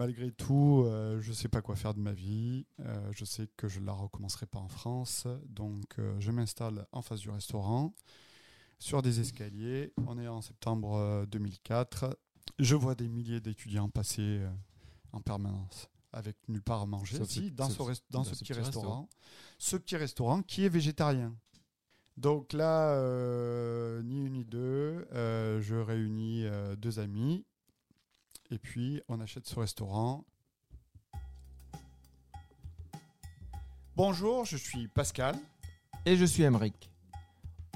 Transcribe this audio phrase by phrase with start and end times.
[0.00, 2.64] Malgré tout, euh, je ne sais pas quoi faire de ma vie.
[2.78, 5.26] Euh, je sais que je ne la recommencerai pas en France.
[5.44, 7.92] Donc, euh, je m'installe en face du restaurant,
[8.78, 9.92] sur des escaliers.
[10.06, 12.18] On est en septembre 2004.
[12.58, 14.40] Je vois des milliers d'étudiants passer
[15.12, 17.18] en permanence avec nulle part à manger.
[17.18, 17.42] dans, ce,
[18.08, 19.06] dans, ce, petit, restaurant.
[19.58, 21.36] Ce petit restaurant qui est végétarien.
[22.16, 22.96] Donc là,
[24.02, 26.46] ni une ni deux, je réunis
[26.78, 27.44] deux amis
[28.50, 30.24] et puis, on achète ce restaurant.
[33.96, 35.36] Bonjour, je suis Pascal.
[36.04, 36.90] Et je suis Emeric.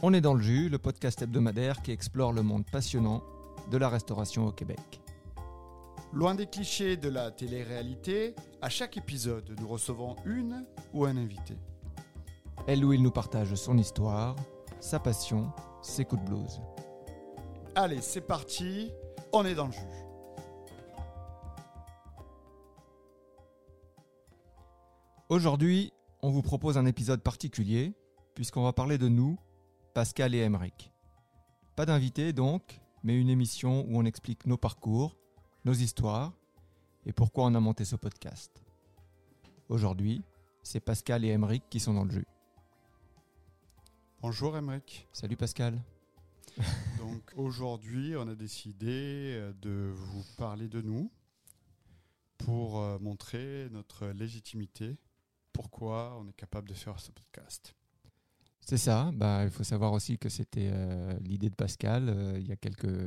[0.03, 3.23] On est dans le jus, le podcast hebdomadaire qui explore le monde passionnant
[3.71, 5.01] de la restauration au Québec.
[6.13, 11.57] Loin des clichés de la télé-réalité, à chaque épisode, nous recevons une ou un invité.
[12.67, 14.37] Elle ou il nous partage son histoire,
[14.81, 15.53] sa passion,
[15.83, 16.61] ses coups de blues.
[17.75, 18.91] Allez, c'est parti,
[19.33, 20.04] on est dans le jus.
[25.31, 27.95] Aujourd'hui, on vous propose un épisode particulier,
[28.35, 29.39] puisqu'on va parler de nous,
[29.95, 30.93] Pascal et Emeric.
[31.77, 35.17] Pas d'invité donc, mais une émission où on explique nos parcours,
[35.65, 36.35] nos histoires
[37.07, 38.63] et pourquoi on a monté ce podcast.
[39.71, 40.23] Aujourd'hui,
[40.63, 42.25] c'est Pascal et Emeric qui sont dans le jeu.
[44.21, 45.09] Bonjour Emeric.
[45.11, 45.81] Salut Pascal.
[46.99, 51.11] donc aujourd'hui, on a décidé euh, de vous parler de nous
[52.37, 54.99] pour euh, montrer notre légitimité
[55.55, 57.75] pourquoi on est capable de faire ce podcast.
[58.61, 59.11] C'est ça.
[59.15, 62.57] Bah, il faut savoir aussi que c'était euh, l'idée de Pascal euh, il y a
[62.57, 62.99] quelques,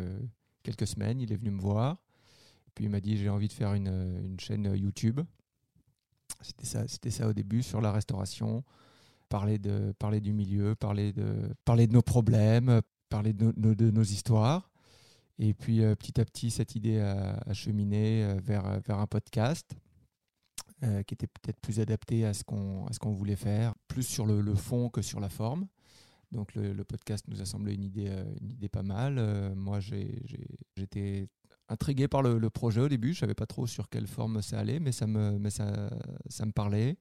[0.64, 1.20] quelques semaines.
[1.20, 1.98] Il est venu me voir.
[2.73, 5.20] Puis il m'a dit j'ai envie de faire une, une chaîne YouTube.
[6.42, 8.64] C'était ça, c'était ça au début sur la restauration.
[9.30, 14.03] Parler, de, parler du milieu, parler de, parler de nos problèmes, parler de, de nos
[14.03, 14.72] histoires.
[15.40, 19.75] Et puis euh, petit à petit, cette idée a, a cheminé vers, vers un podcast.
[20.83, 24.53] Euh, qui était peut-être plus adapté à ce qu'on qu'on voulait faire, plus sur le,
[24.53, 25.66] fond que sur la forme.
[26.31, 29.16] Donc le, podcast nous a semblé une idée, euh, une idée pas mal.
[29.18, 31.29] Euh, moi, j'étais
[31.68, 33.16] intrigué par le, projet au début.
[33.16, 35.90] Je savais pas trop sur quelle forme ça allait, mais ça me, mais ça,
[36.29, 36.96] ça me parlait.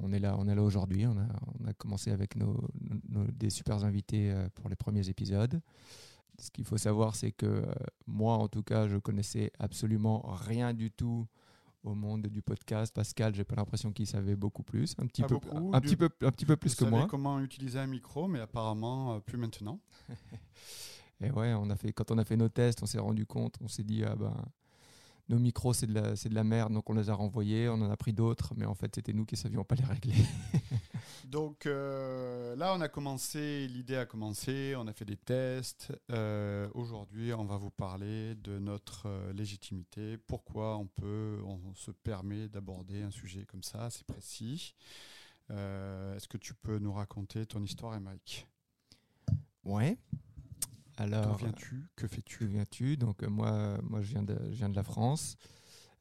[0.00, 1.06] on est là, on est là aujourd'hui.
[1.06, 1.28] On a,
[1.60, 2.68] on a commencé avec nos,
[3.32, 5.62] des super invités pour les premiers épisodes.
[6.38, 7.64] Ce qu'il faut savoir, c'est que
[8.06, 11.26] moi, en tout cas, je connaissais absolument rien du tout
[11.82, 12.94] au monde du podcast.
[12.94, 15.36] Pascal, j'ai pas l'impression qu'il savait beaucoup plus, un petit, peu,
[15.72, 17.06] un, petit peu, un petit peu plus que moi.
[17.08, 19.80] comment utiliser un micro, mais apparemment euh, plus maintenant.
[21.20, 23.56] Et ouais, on a fait, quand on a fait nos tests, on s'est rendu compte,
[23.60, 24.34] on s'est dit, ah ben,
[25.28, 27.90] nos micros, c'est de, la, de la merde, donc on les a renvoyés, on en
[27.90, 30.14] a pris d'autres, mais en fait, c'était nous qui savions pas les régler.
[31.24, 35.92] donc euh, là, on a commencé, l'idée a commencé, on a fait des tests.
[36.10, 41.90] Euh, aujourd'hui, on va vous parler de notre euh, légitimité, pourquoi on peut, on se
[41.90, 44.74] permet d'aborder un sujet comme ça, c'est précis.
[45.50, 48.48] Est-ce que tu peux nous raconter ton histoire, Mike
[49.64, 49.98] Ouais.
[50.96, 51.90] Alors, D'où viens-tu?
[51.94, 52.46] Que fais-tu?
[52.46, 52.96] Viens-tu?
[52.96, 55.36] Donc moi, moi je viens de, je viens de la France.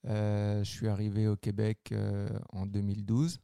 [0.06, 1.94] Je suis arrivé au Québec
[2.54, 3.42] en 2012.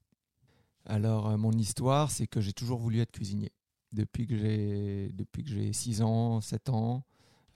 [0.87, 3.51] Alors mon histoire, c'est que j'ai toujours voulu être cuisinier.
[3.91, 7.03] Depuis que j'ai depuis que j'ai 6 ans, 7 ans,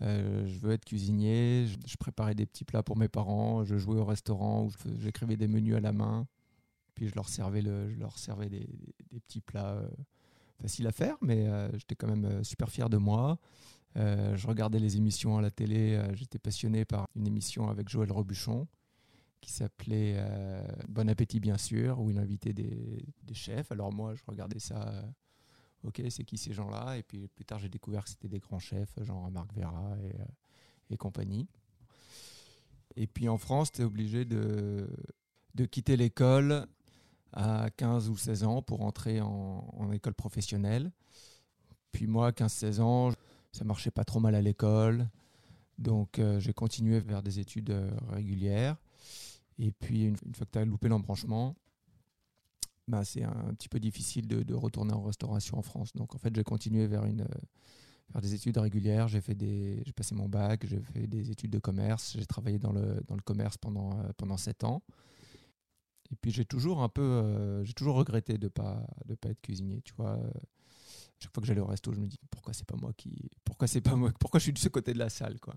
[0.02, 1.68] je veux être cuisinier.
[1.88, 3.64] Je, préparais des petits plats pour mes parents.
[3.64, 6.28] Je jouais au restaurant où j'écrivais des menus à la main.
[6.96, 8.68] Puis je leur servais le, je leur servais des,
[9.28, 9.82] petits plats
[10.62, 13.40] faciles à faire, mais j'étais quand même super fier de moi.
[13.98, 15.96] Euh, je regardais les émissions à la télé.
[15.96, 18.68] Euh, j'étais passionné par une émission avec Joël Robuchon
[19.42, 23.04] qui s'appelait euh, Bon Appétit, bien sûr, où il invitait des,
[23.34, 23.72] chefs.
[23.72, 25.04] Alors moi, je regardais ça.
[25.84, 26.98] ok, c'est qui ces gens-là?
[26.98, 30.94] Et puis plus tard, j'ai découvert que c'était des grands chefs, genre Marc Vera et,
[30.94, 31.48] et compagnie.
[32.96, 34.90] Et puis en France, tu es obligé de,
[35.56, 36.68] de quitter l'école
[37.34, 40.92] à 15 ou 16 ans pour entrer en, en école professionnelle.
[41.92, 43.12] Puis moi, 15-16 ans,
[43.52, 45.08] ça marchait pas trop mal à l'école.
[45.78, 48.78] Donc euh, j'ai continué vers des études euh, régulières.
[49.62, 51.56] Et puis une, fois que tu as loupé l'embranchement,
[52.88, 55.94] bah, c'est un, petit peu difficile de, retourner en restauration en France.
[55.94, 57.28] Donc en fait j'ai continué vers, une,
[58.10, 59.08] vers des études régulières.
[59.08, 59.22] J'ai
[59.96, 62.16] passé mon bac, j'ai fait des études de commerce.
[62.18, 64.82] J'ai travaillé dans le, dans le commerce pendant, euh, pendant 7 ans.
[66.12, 66.92] Et puis j'ai toujours
[67.64, 70.20] j'ai toujours regretté de pas de pas être cuisinier, tu vois
[71.22, 73.68] chaque fois que j'allais au resto, je me dis pourquoi c'est pas moi qui, pourquoi
[73.68, 75.56] c'est pas moi, pourquoi je suis de ce côté de la salle, quoi.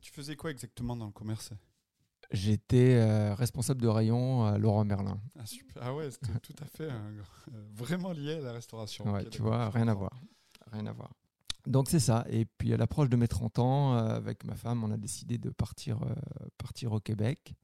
[0.00, 1.52] Tu faisais quoi exactement dans le commerce?
[2.32, 5.20] J'étais euh, responsable de rayon à Laurent Merlin.
[5.38, 5.82] Ah, super.
[5.84, 7.22] ah ouais, c'était tout à fait euh,
[7.74, 9.12] vraiment lié à la restauration.
[9.12, 10.12] Ouais, tu vois, rien à voir,
[10.72, 11.10] rien à voir.
[11.66, 12.24] Donc c'est ça.
[12.28, 15.38] Et puis à l'approche de mes 30 ans, euh, avec ma femme, on a décidé
[15.38, 16.14] de partir, euh,
[16.58, 17.54] partir au Québec,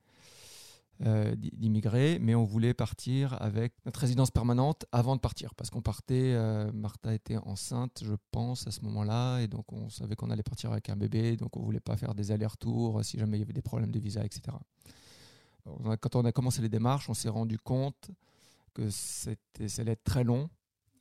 [1.07, 5.71] euh, d'i- d'immigrer, mais on voulait partir avec notre résidence permanente avant de partir, parce
[5.71, 10.17] qu'on partait, euh, Martha était enceinte, je pense, à ce moment-là, et donc on savait
[10.17, 13.37] qu'on allait partir avec un bébé, donc on voulait pas faire des allers-retours si jamais
[13.37, 14.57] il y avait des problèmes de visa, etc.
[16.01, 18.11] Quand on a commencé les démarches, on s'est rendu compte
[18.75, 19.31] que ça
[19.79, 20.49] allait être très long,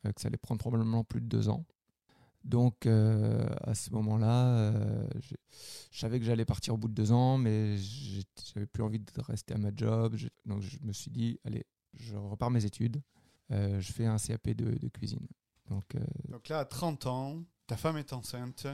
[0.06, 1.66] euh, que ça allait prendre probablement plus de deux ans.
[2.48, 5.08] Donc euh, à ce moment-là, euh,
[5.92, 9.06] je savais que j'allais partir au bout de deux ans, mais j'avais plus envie de
[9.22, 10.16] rester à ma job.
[10.16, 13.02] Je- donc je me suis dit, allez, je repars mes études,
[13.52, 15.28] euh, je fais un CAP de, de cuisine.
[15.70, 15.96] Donc
[16.30, 18.66] Donc là, à 30 ans, ta femme est enceinte,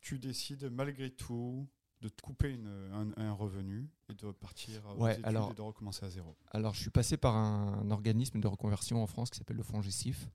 [0.00, 1.68] tu décides malgré tout
[2.00, 5.54] de te couper une- un, un revenu et de partir aux Ouais, études alors- et
[5.54, 6.34] de recommencer à zéro.
[6.50, 9.80] Alors, je suis passé par un, organisme de reconversion en France qui s'appelle le Fonds
[9.82, 10.28] Gessif,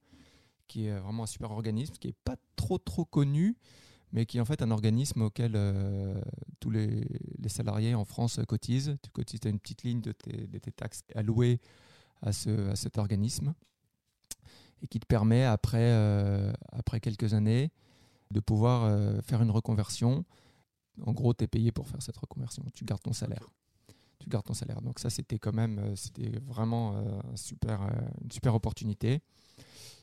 [0.67, 3.57] qui est vraiment un super organisme, qui est pas trop trop connu,
[4.11, 6.21] mais qui est en fait un organisme auquel euh,
[6.59, 7.05] tous les,
[7.47, 8.97] salariés en France cotisent.
[9.03, 11.59] Tu cotises, tu une petite ligne de tes, de tes taxes allouées
[12.21, 13.53] à, ce, à cet organisme
[14.81, 17.71] et qui te permet, après, euh, après quelques années,
[18.31, 20.25] de pouvoir euh, faire une reconversion.
[21.05, 22.63] En gros, tu es payé pour faire cette reconversion.
[22.73, 23.49] Tu gardes ton salaire
[24.27, 24.81] tu gardes ton salaire.
[24.81, 27.87] Donc ça, c'était quand même, euh, c'était vraiment euh, super, euh,
[28.23, 29.21] une super opportunité.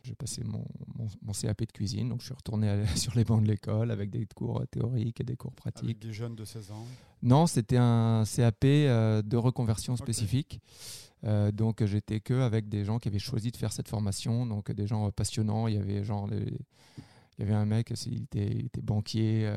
[0.03, 0.65] J'ai passé mon,
[0.97, 3.91] mon, mon CAP de cuisine, donc je suis retourné à- sur les bancs de l'école
[3.91, 5.99] avec des cours théoriques et des cours Avec pratiques.
[6.01, 6.85] des jeunes de 16 ans?
[7.23, 10.61] Non, c'était un CAP euh, de reconversion spécifique.
[11.55, 14.87] Donc j'étais que avec des gens qui avaient choisi de faire cette formation, donc des
[14.87, 15.69] gens passionnants.
[15.69, 16.29] Il y avait genre
[17.39, 19.57] il y avait un mec, il était, banquier, euh,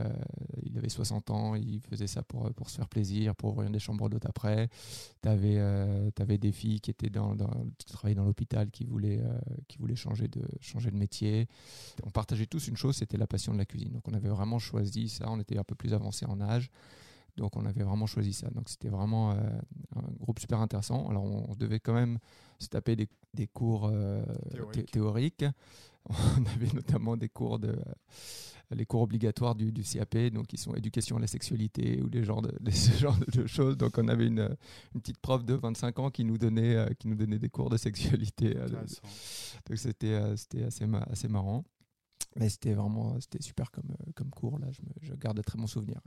[0.63, 3.79] il avait 60 ans, il faisait ça pour, pour se faire plaisir, pour ouvrir des
[3.79, 4.69] chambres d'hôtes après.
[5.21, 7.35] Tu avais, des filles qui étaient dans,
[7.77, 9.37] qui travaillaient dans l'hôpital, qui voulaient, euh,
[9.67, 11.47] qui voulaient changer, de, changer de métier.
[12.03, 13.91] On partageait tous une chose, c'était la passion de la cuisine.
[13.91, 16.71] Donc on avait vraiment choisi ça, on était un peu plus avancé en âge.
[17.37, 18.49] Donc on avait vraiment choisi ça.
[18.49, 19.35] Donc c'était vraiment euh,
[19.95, 21.07] un groupe super intéressant.
[21.09, 22.17] Alors on, on devait quand même
[22.59, 24.71] se taper des, des cours euh, Théoriques.
[24.73, 25.45] thé- théoriques.
[26.09, 27.75] On avait notamment des cours de
[28.71, 32.23] les cours obligatoires du, du CAP, donc qui sont éducation à la sexualité ou des
[32.23, 33.77] genres de, des- ce genre de choses.
[33.77, 34.55] Donc on avait une,
[34.95, 37.69] une petite prof de 25 ans qui nous donnait, euh, qui nous donnait des cours
[37.69, 38.55] de sexualité.
[38.57, 38.67] euh,
[39.67, 41.63] donc c'était euh, c'était assez, ma- assez marrant.
[42.37, 44.59] Mais c'était vraiment c'était super comme, euh, comme cours.
[44.59, 45.99] Là, je, me- je garde de très bons souvenirs.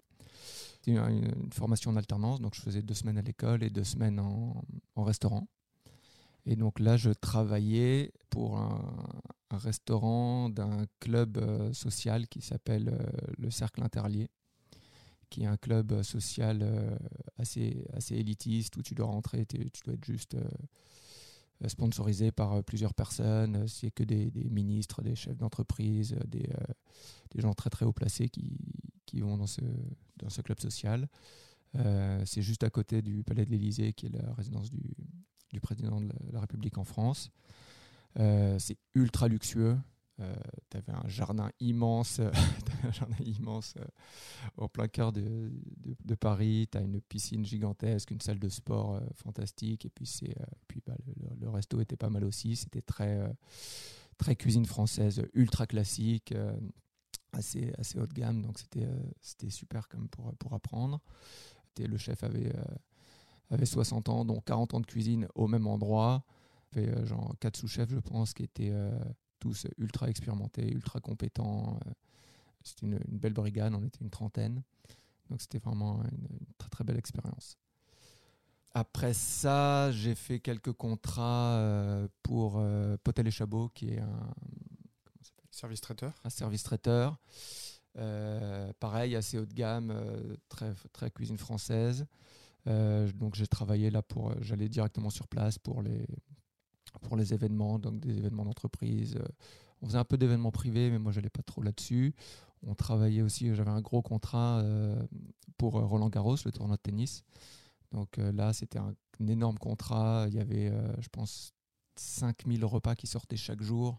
[0.80, 4.18] C'était une, formation en alternance, donc je faisais deux semaines à l'école et deux semaines
[4.18, 4.64] en,
[4.96, 5.46] restaurant.
[6.46, 8.80] Et donc là, je travaillais pour un,
[9.50, 13.04] restaurant d'un club euh, social qui s'appelle euh,
[13.36, 14.28] le Cercle Interlié,
[15.28, 16.64] qui est un club euh, social
[17.36, 20.36] assez, assez élitiste où tu dois rentrer, tu dois être juste
[21.68, 23.56] sponsorisé par euh, plusieurs personnes.
[23.56, 27.92] Euh, C'est que des, ministres, des chefs d'entreprise, euh, des, euh, gens très très haut
[27.92, 28.56] placés qui,
[29.06, 29.60] qui vont dans ce,
[30.16, 31.08] dans ce club social.
[31.76, 34.82] Euh, c'est juste à côté du Palais de l'Élysée, qui est la résidence du,
[35.52, 37.30] du président de la, République en France.
[38.18, 39.78] Euh, c'est ultra luxueux.
[40.70, 42.30] Tu avais un jardin immense, euh,
[42.84, 43.84] un jardin immense euh,
[44.56, 45.52] au plein cœur de,
[46.04, 46.68] de- Paris.
[46.70, 49.86] Tu as une piscine gigantesque, une salle de sport euh, fantastique.
[49.86, 50.94] Et puis, c'est, euh, puis bah,
[51.40, 52.56] le, resto était pas mal aussi.
[52.56, 53.32] C'était très, euh,
[54.18, 56.54] très cuisine française, ultra classique, euh,
[57.32, 58.42] assez, assez haut de gamme.
[58.42, 61.00] Donc, c'était, euh, super comme pour, pour apprendre.
[61.78, 62.74] Le chef avait, euh,
[63.50, 66.24] avait 60 ans, dont 40 ans de cuisine au même endroit.
[66.72, 68.90] Il y avait euh, genre 4 sous-chefs, je pense, qui étaient euh,
[69.40, 71.78] tous ultra expérimentés, ultra compétents.
[71.86, 71.92] euh.
[72.62, 74.62] C'était une, une belle brigade, on était une trentaine.
[75.30, 77.56] Donc c'était vraiment une, une très très belle expérience.
[78.72, 84.34] Après ça, j'ai fait quelques contrats euh, pour euh, Potel et Chabot, qui est un,
[85.50, 87.18] Service traiteur un service traiteur.
[87.98, 89.92] Euh, pareil, assez haut de gamme,
[90.48, 92.06] très, très cuisine française.
[92.66, 96.06] Euh, donc j'ai travaillé là pour, j'allais directement sur place pour les,
[97.02, 99.16] pour les événements, donc des événements d'entreprise.
[99.16, 99.24] Euh,
[99.82, 102.14] On faisait un peu d'événements privés, mais moi j'allais pas trop là-dessus.
[102.66, 105.02] On travaillait aussi, j'avais un gros contrat euh,
[105.56, 107.22] pour euh, Roland Garros, le tournoi de tennis.
[107.92, 110.26] Donc là, c'était un, un énorme contrat.
[110.28, 110.70] Il y avait,
[111.00, 111.52] je pense,
[111.96, 113.98] 5000 repas qui sortaient chaque jour,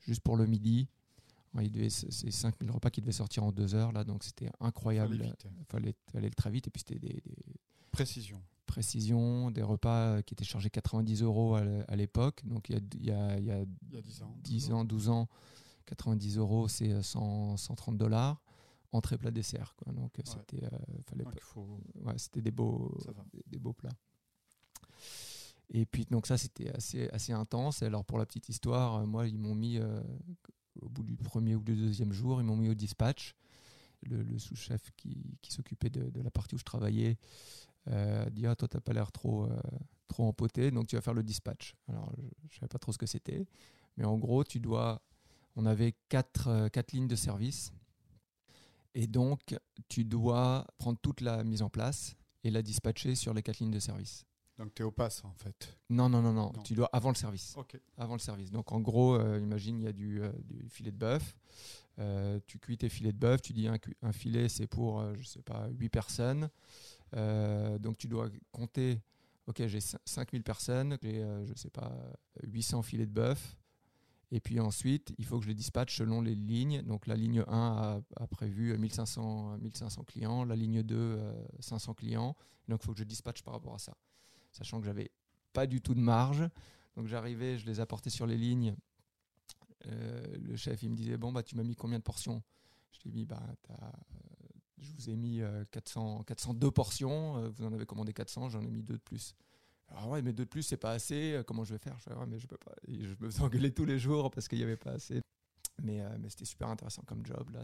[0.00, 0.88] juste pour le midi.
[1.52, 4.24] Ouais, il devait- c'est c'est 5000 repas qui devaient sortir en deux heures, là, donc
[4.24, 5.16] c'était incroyable.
[5.18, 5.34] Fallait
[5.68, 7.36] fallait, fallait très vite, et puis c'était des, des
[7.92, 8.40] Précision.
[8.66, 12.42] Précisions, des repas euh, qui étaient chargés 90 euros à l'é- à l'époque.
[12.46, 14.34] Donc il y a, il y a- il y a Il y a 10 ans.
[14.42, 15.28] 10 ans, 12 ans,
[15.86, 18.42] 90 euros, c'est euh, 100, 130 dollars.
[18.92, 19.74] Entrée, plat, dessert.
[19.76, 19.92] Quoi.
[19.92, 20.36] Donc euh, Ouais.
[20.48, 20.68] c'était euh,
[21.06, 21.80] fallait Donc, pas- il faut...
[22.04, 22.96] ouais, c'était des beaux,
[23.32, 23.96] des, des beaux plats.
[25.70, 27.82] Et puis donc ça c'était assez assez intense.
[27.82, 30.00] Et alors pour la petite histoire, euh, moi ils m'ont mis euh,
[30.80, 33.34] au bout du premier ou du deuxième jour, ils m'ont mis au dispatch.
[34.08, 37.16] Le, le sous-chef qui, qui s'occupait de, de la partie où je travaillais
[37.88, 39.56] euh, dit ah toi t'as pas l'air trop euh,
[40.08, 42.98] trop empoté donc tu vas faire le dispatch alors je, je savais pas trop ce
[42.98, 43.46] que c'était
[43.96, 45.02] mais en gros tu dois
[45.56, 47.72] on avait quatre, euh, quatre lignes de service
[48.94, 49.56] et donc
[49.88, 53.70] tu dois prendre toute la mise en place et la dispatcher sur les quatre lignes
[53.70, 54.24] de service
[54.58, 55.76] Donc tu es au pass en fait.
[55.90, 56.62] non non non non, Non.
[56.62, 57.78] tu dois avant le service Ok.
[57.98, 58.50] avant le service.
[58.50, 61.36] Donc en gros, euh, imagine il y a du, du filet de bœuf.
[62.46, 65.42] Tu cuis tes filets de bœuf, tu dis un, un filet c'est pour, je sais
[65.42, 66.48] pas, 8 personnes.
[67.14, 69.00] Euh, donc tu dois compter,
[69.46, 71.92] ok j'ai cin- 5000 personnes, j'ai, euh, je sais pas,
[72.44, 73.56] 800 filets de bœuf.
[74.32, 76.82] Et puis ensuite, il faut que je les dispatche selon les lignes.
[76.82, 81.94] Donc la ligne 1 a, a prévu 1500, 1500 clients, la ligne 2 euh, 500
[81.94, 82.34] clients.
[82.68, 83.96] Donc il faut que je dispatche par rapport à ça.
[84.50, 85.10] Sachant que j'avais
[85.52, 86.44] pas du tout de marge.
[86.96, 88.74] Donc j'arrivais, je les apportais sur les lignes.
[89.86, 92.42] Euh, le chef, il me disait Bon, bah, tu m'as mis combien de portions?
[92.90, 93.92] Je lui ai mis bah, t'as,
[94.86, 97.36] Je vous ai mis euh, 400, 402 portions.
[97.38, 99.34] euh, vous en avez commandé 400, j'en ai mis deux de plus.
[99.88, 101.34] Alors, ouais, mais deux de plus, c'est pas assez.
[101.34, 101.96] euh, Comment je vais faire?
[101.98, 102.72] Je Ouais, mais je peux pas.
[102.88, 105.20] Je me faisais engueuler tous les jours parce qu'il n'y avait pas assez.
[105.82, 107.50] Mais, euh, c'était super intéressant comme job.
[107.50, 107.62] Là.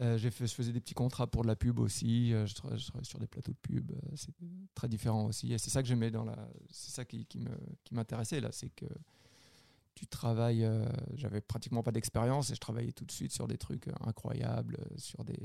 [0.00, 2.32] Euh, je faisais des petits contrats pour de la pub aussi.
[2.32, 3.90] euh, je, tra- je travaillais sur des plateaux de pub.
[3.90, 4.32] euh, c'est
[4.74, 5.52] très différent aussi.
[5.52, 6.36] Et c'est ça que j'aimais dans la.
[6.70, 7.44] C'est ça qui, qui
[7.90, 8.50] m'intéressait là.
[8.52, 8.86] C'est que
[9.96, 10.64] tu travailles.
[10.64, 13.92] euh, J'avais pratiquement pas d'expérience et je travaillais tout de suite sur des trucs euh,
[14.02, 15.40] incroyables, euh, sur des,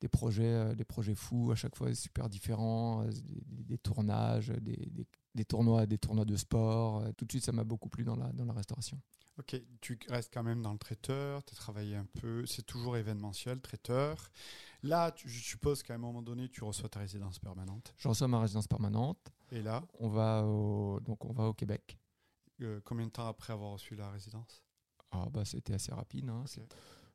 [0.00, 4.48] des projets, euh, des projets fous à chaque fois super différents, euh, des, des tournages,
[4.48, 4.88] des,
[5.34, 7.02] des, tournois, des tournois de sport.
[7.02, 9.00] euh, Tout de suite, ça m'a beaucoup plu dans la, dans la restauration.
[9.38, 12.96] Ok, tu restes quand même dans le traiteur, tu as travaillé un peu, c'est toujours
[12.96, 14.30] événementiel, traiteur.
[14.82, 17.94] Là, tu- je suppose qu'à un moment donné, tu reçois ta résidence permanente.
[17.98, 19.30] Je reçois ma résidence permanente.
[19.52, 21.98] Et là, On va au, donc on va au Québec.
[22.62, 24.64] euh, combien de temps après avoir reçu la résidence?
[25.12, 26.28] Ah bah c'était assez rapide.
[26.28, 26.44] hein.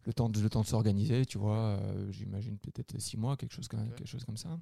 [0.06, 1.78] Le temps de, le temps de s'organiser, tu vois.
[1.80, 3.96] euh, J'imagine peut-être six mois, quelque chose, comme, Ok.
[3.96, 4.60] quelque chose comme ça.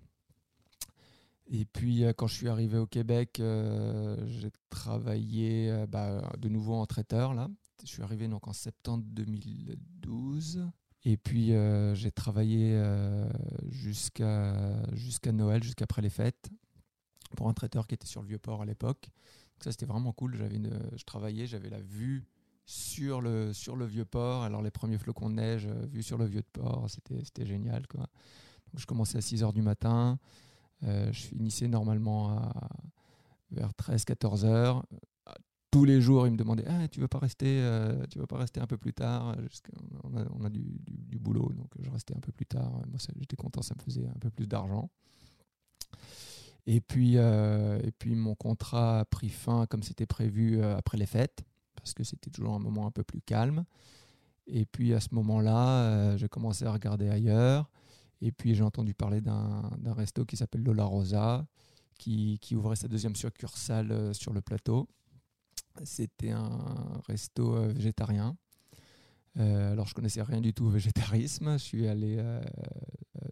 [1.47, 6.75] Et puis euh, quand je suis arrivé au Québec, euh, j'ai travaillé bah, de nouveau
[6.75, 7.49] en traiteur là.
[7.83, 10.67] Je suis arrivé donc en septembre 2012.
[11.03, 12.79] Et puis euh, j'ai travaillé
[13.69, 16.49] jusqu'à jusqu'à Noël, jusqu'après les fêtes,
[17.35, 19.09] pour un traiteur qui était sur le vieux port à l'époque.
[19.63, 20.35] Ça c'était vraiment cool.
[20.35, 20.59] J'avais
[20.95, 22.23] je travaillais, j'avais la vue
[22.71, 24.43] sur le, sur le vieux port.
[24.43, 27.85] Alors les premiers flocons de neige euh, vus sur le vieux port, c'était génial.
[27.87, 28.01] Quoi.
[28.01, 30.17] Donc, je commençais à 6 heures du matin.
[30.83, 32.69] Euh, je finissais normalement à,
[33.51, 34.85] vers 13-14 heures.
[35.27, 35.33] Euh,
[35.69, 38.77] Tous les jours, ils me demandaient ah, Tu veux euh, veux pas rester un peu
[38.77, 39.35] plus tard
[40.03, 42.71] On a, a du, boulot, donc je restais un peu plus tard.
[42.87, 44.89] Moi, j'étais content, ça me faisait un peu plus d'argent.
[46.67, 51.05] Et puis, euh, et puis, mon contrat a pris fin comme c'était prévu après les
[51.05, 51.43] fêtes,
[51.81, 53.65] parce que c'était toujours un moment un peu plus calme.
[54.47, 57.69] Et puis, à ce moment-là, euh, j'ai commencé à regarder ailleurs.
[58.21, 61.47] Et puis j'ai entendu parler d'un resto qui s'appelle Lola Rosa,
[61.97, 64.87] qui, qui ouvrait sa deuxième succursale euh, sur le plateau.
[65.83, 68.37] C'était un resto euh, végétarien.
[69.39, 71.53] Euh, alors je connaissais rien du tout au végétarisme.
[71.53, 72.41] Je suis allé, euh,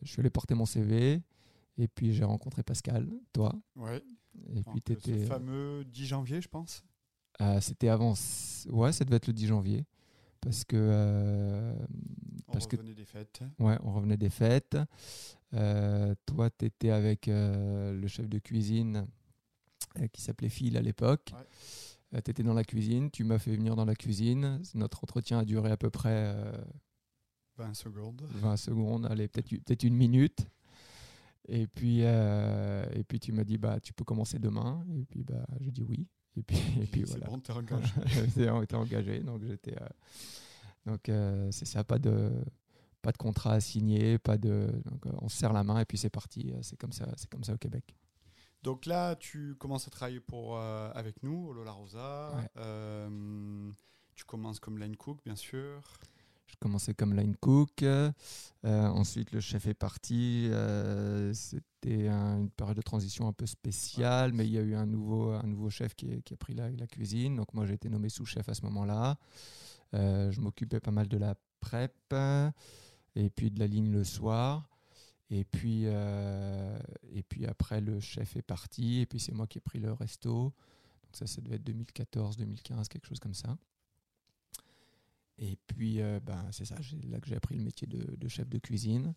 [0.02, 1.22] je suis allé porter mon CV.
[1.78, 3.54] Et puis j'ai rencontré Pascal, toi.
[3.76, 4.04] Ouais.
[4.56, 5.26] Et puis étais.
[5.26, 6.84] fameux 10 janvier, je pense.
[7.42, 8.14] Euh, C'était avant.
[8.70, 9.86] Ouais, ça devait être le 10 janvier.
[10.42, 10.76] Parce que.
[10.78, 11.74] euh,
[12.48, 13.42] On Parce que- revenait des fêtes.
[13.60, 14.78] Ouais, on revenait des fêtes.
[15.54, 19.08] Euh, toi, tu étais avec le chef de cuisine
[20.12, 21.32] qui s'appelait Phil à l'époque.
[22.12, 22.22] Ouais.
[22.24, 24.62] tu étais dans la cuisine, tu m'as fait venir dans la cuisine.
[24.74, 26.52] Notre entretien a duré à peu près euh,
[27.58, 28.24] 20 secondes.
[28.32, 30.48] 20 secondes, allez, peut-être peut une minute.
[31.48, 34.84] Et puis, euh, et puis tu m'as dit, bah, tu peux commencer demain.
[34.98, 36.08] Et puis, bah, j'ai dit oui.
[36.40, 37.28] Et puis, et puis C'est voilà.
[37.28, 37.94] bon, t'es engagé.
[38.50, 39.76] En- été engagé, donc j'étais.
[39.82, 39.88] euh,
[40.86, 42.32] donc euh, c'est ça, pas de
[43.02, 44.70] pas de contrat à signer, pas de.
[44.86, 46.54] Donc euh, on se serre la main et puis c'est parti.
[46.62, 47.96] C'est comme ça, c'est comme ça au Québec.
[48.62, 52.34] Donc là, tu commences à travailler pour, euh, avec nous, au Lola Rosa.
[52.36, 52.50] Ouais.
[52.58, 53.72] Euh,
[54.16, 55.82] tu commences comme line cook, bien sûr.
[56.48, 57.84] Je commençais comme line cook.
[57.84, 58.12] euh,
[58.66, 60.50] ensuite, le chef est parti.
[60.52, 61.34] euh,
[61.82, 64.86] C'était un- une période de transition un peu spéciale, mais il y a eu un
[64.86, 67.36] nouveau, un nouveau chef qui, est- qui a pris la, la cuisine.
[67.38, 69.18] Donc, moi, j'ai été nommé sous-chef à ce moment-là.
[69.94, 71.94] Euh, je m'occupais pas mal de la prep
[73.16, 74.68] et puis de la ligne le soir.
[75.30, 76.78] Et puis, euh,
[77.14, 79.00] et puis après, le chef est parti.
[79.00, 80.34] Et puis, c'est moi qui ai pris le resto.
[80.34, 80.54] Donc,
[81.14, 83.58] ça, ça devait être 2014, 2015, quelque chose comme ça.
[85.38, 86.76] Et puis, euh, ben, c'est ça,
[87.10, 89.14] là que j'ai appris le métier de, de chef de cuisine.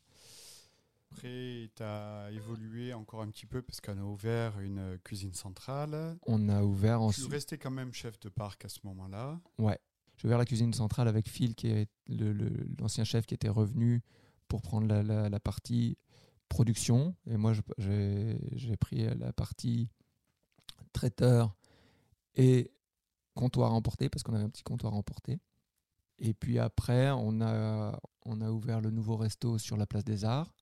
[1.12, 5.34] Après, tu as évolué encore un petit peu parce qu'on a ouvert une euh, cuisine
[5.34, 6.16] centrale.
[6.26, 7.30] On a ouvert Tu ensuite.
[7.30, 9.38] restais quand même chef de parc à ce moment-là.
[9.58, 9.78] Ouais.
[10.16, 11.88] j'ai ouvert la cuisine centrale avec Phil, qui est
[12.78, 14.02] l'ancien chef qui était revenu
[14.48, 15.98] pour prendre la, partie
[16.48, 17.14] production.
[17.26, 19.90] Et moi, j'ai pris la partie
[20.92, 21.54] traiteur
[22.34, 22.70] et
[23.34, 25.40] comptoir à emporter, parce qu'on avait un petit comptoir à emporter.
[26.18, 30.24] Et puis après, on a, on a ouvert le nouveau resto sur la place des
[30.24, 30.54] Arts.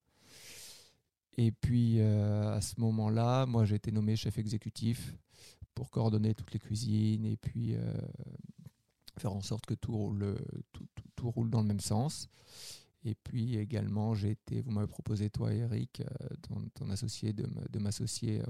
[1.41, 5.15] Et puis euh, à ce moment-là, moi j'ai été nommé chef exécutif
[5.75, 7.95] pour coordonner toutes les cuisines et puis euh,
[9.19, 10.37] faire en sorte que tout roule,
[10.71, 10.85] tout,
[11.17, 12.29] tout, roule dans le même sens.
[13.05, 18.43] Et puis également, j'ai été, vous m'avez proposé, toi Eric, euh, ton, associé, de m'associer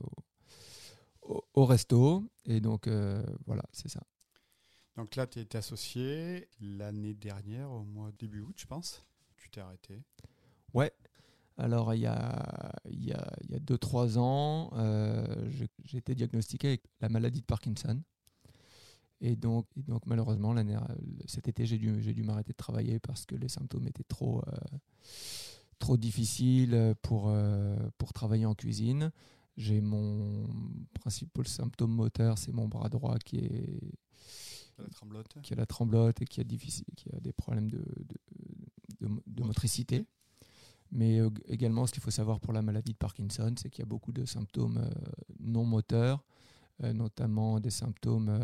[1.23, 2.25] au, au, resto.
[2.47, 2.89] Et donc
[3.47, 4.03] voilà, c'est ça.
[4.97, 9.05] Donc là, tu été associé l'année dernière, au mois début août, je pense.
[9.37, 10.03] Tu t'es arrêté.
[10.75, 10.93] Ouais,
[11.61, 12.73] alors, il y a
[13.67, 15.51] 2-3 ans, euh,
[15.85, 18.03] j'ai été diagnostiqué avec la maladie de Parkinson.
[19.21, 20.55] Et donc, donc malheureusement,
[21.27, 24.79] cet été, j'ai dû, dû m'arrêter de travailler parce que les symptômes étaient trop, euh,
[25.79, 29.13] trop difficiles pour, euh, pour travailler en cuisine.
[29.59, 30.49] J'ai mon
[30.95, 33.93] principal symptôme moteur, c'est mon bras droit qui est
[34.79, 35.39] la tremblote.
[35.43, 37.85] qui a la tremblote et qui a, difficile, qui a des problèmes de,
[39.01, 40.07] de, de motricité.
[40.93, 43.87] Mais euh, également, ce qu'il faut savoir pour la maladie de Parkinson, c'est qu'il y
[43.87, 44.91] a beaucoup de symptômes euh,
[45.39, 46.25] non moteurs,
[46.83, 48.39] euh, notamment des symptômes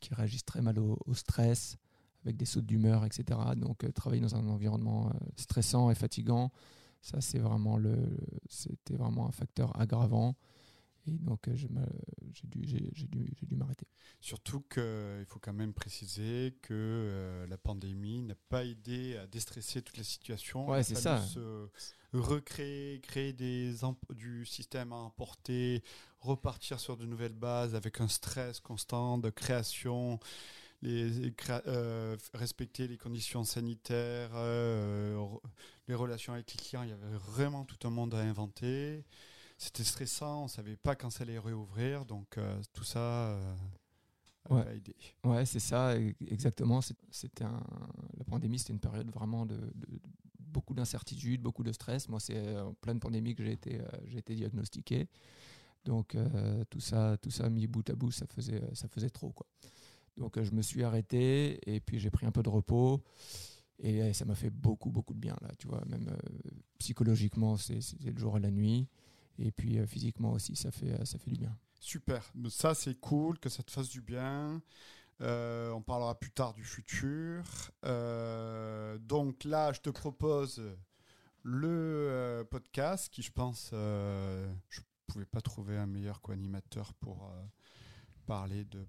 [0.00, 1.76] qui réagissent très mal au, stress,
[2.24, 3.38] avec des sautes d'humeur, etc.
[3.56, 6.52] Donc, travailler dans un environnement stressant et fatigant,
[7.00, 7.96] ça, c'est vraiment le,
[8.48, 10.36] c'était vraiment un facteur aggravant.
[11.06, 11.68] Et donc, euh, j'ai
[12.46, 13.86] dû, dû, dû m'arrêter.
[14.20, 19.82] Surtout qu'il faut quand même préciser que euh, la pandémie n'a pas aidé à déstresser
[19.82, 20.68] toute la situation.
[20.68, 21.20] Ouais, c'est ça.
[21.20, 21.68] Se
[22.12, 23.74] recréer, créer des
[24.10, 25.82] du système à importer,
[26.20, 30.20] repartir sur de nouvelles bases avec un stress constant de création.
[30.82, 31.32] Les,
[31.68, 37.86] euh, respecter les conditions sanitaires, les relations avec les clients, il y avait vraiment tout
[37.86, 39.04] un monde à inventer
[39.62, 43.54] c'était stressant, on savait pas quand ça allait réouvrir, donc euh, tout ça euh,
[44.50, 44.96] a aidé.
[45.22, 45.94] Ouais, c'est ça,
[46.26, 46.80] exactement.
[47.12, 49.56] C'était la pandémie, c'était une période vraiment de,
[50.36, 52.08] beaucoup d'incertitudes, beaucoup de stress.
[52.08, 55.06] Moi, c'est en pleine pandémie que j'ai été, euh, j'ai été diagnostiqué.
[55.84, 56.16] Donc
[56.70, 59.48] tout ça, tout ça mis bout à bout, ça faisait, ça faisait trop quoi.
[60.16, 63.02] Donc je me suis arrêté et puis j'ai pris un peu de repos.
[63.80, 65.82] Et ça m'a fait beaucoup, beaucoup de bien, là, tu vois.
[65.86, 66.16] Même
[66.78, 68.86] psychologiquement, c'est le jour et la nuit.
[69.38, 71.56] Et puis euh, physiquement aussi, ça fait, euh, ça fait du bien.
[71.80, 72.32] Super.
[72.48, 74.62] Ça, c'est cool que ça te fasse du bien.
[75.20, 77.44] Euh, on parlera plus tard du futur.
[77.82, 80.62] donc là, je te propose
[81.42, 84.46] le podcast qui, je pense, je
[84.80, 87.32] ne pouvais pas trouver un meilleur co-animateur pour
[88.22, 88.86] parler de,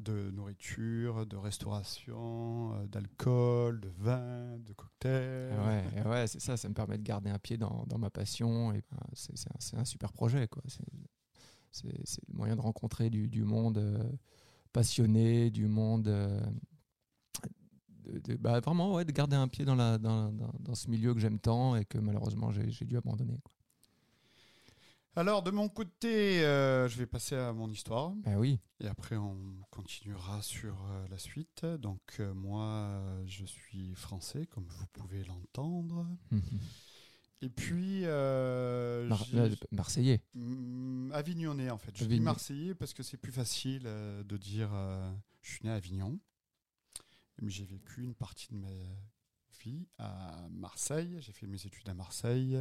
[0.00, 5.58] de nourriture, de restauration, euh, d'alcool, de vin, de cocktails.
[5.58, 8.72] Ouais, ouais c'est ça, ça me permet de garder un pied dans, dans ma passion.
[8.72, 10.48] et ben, C'est un, super projet.
[10.68, 11.88] C'est
[12.28, 14.12] le moyen de rencontrer du, du monde euh,
[14.72, 16.08] passionné, du monde...
[16.08, 16.40] Euh,
[18.06, 21.20] de, bah, vraiment, ouais, de garder un pied dans, la, dans, dans ce milieu que
[21.20, 23.38] j'aime tant et que malheureusement j'ai dû abandonner.
[23.42, 23.53] Quoi.
[25.16, 28.10] Alors, de mon côté, euh, je vais passer à mon histoire.
[28.24, 28.58] Ben oui.
[28.80, 29.38] Et après, on
[29.70, 31.64] continuera sur euh, la suite.
[31.64, 36.08] Donc, euh, moi, je suis français, comme vous pouvez l'entendre.
[37.42, 38.02] Et puis.
[39.70, 40.20] Marseillais.
[40.34, 41.92] Mm, Avignonnais, en fait.
[41.94, 44.70] Je dis Marseillais parce que c'est plus facile de dire
[45.42, 46.18] je suis né à Avignon.
[47.40, 48.68] Mais j'ai vécu une partie de ma
[49.62, 51.18] vie à Marseille.
[51.20, 52.58] J'ai fait mes études à Marseille.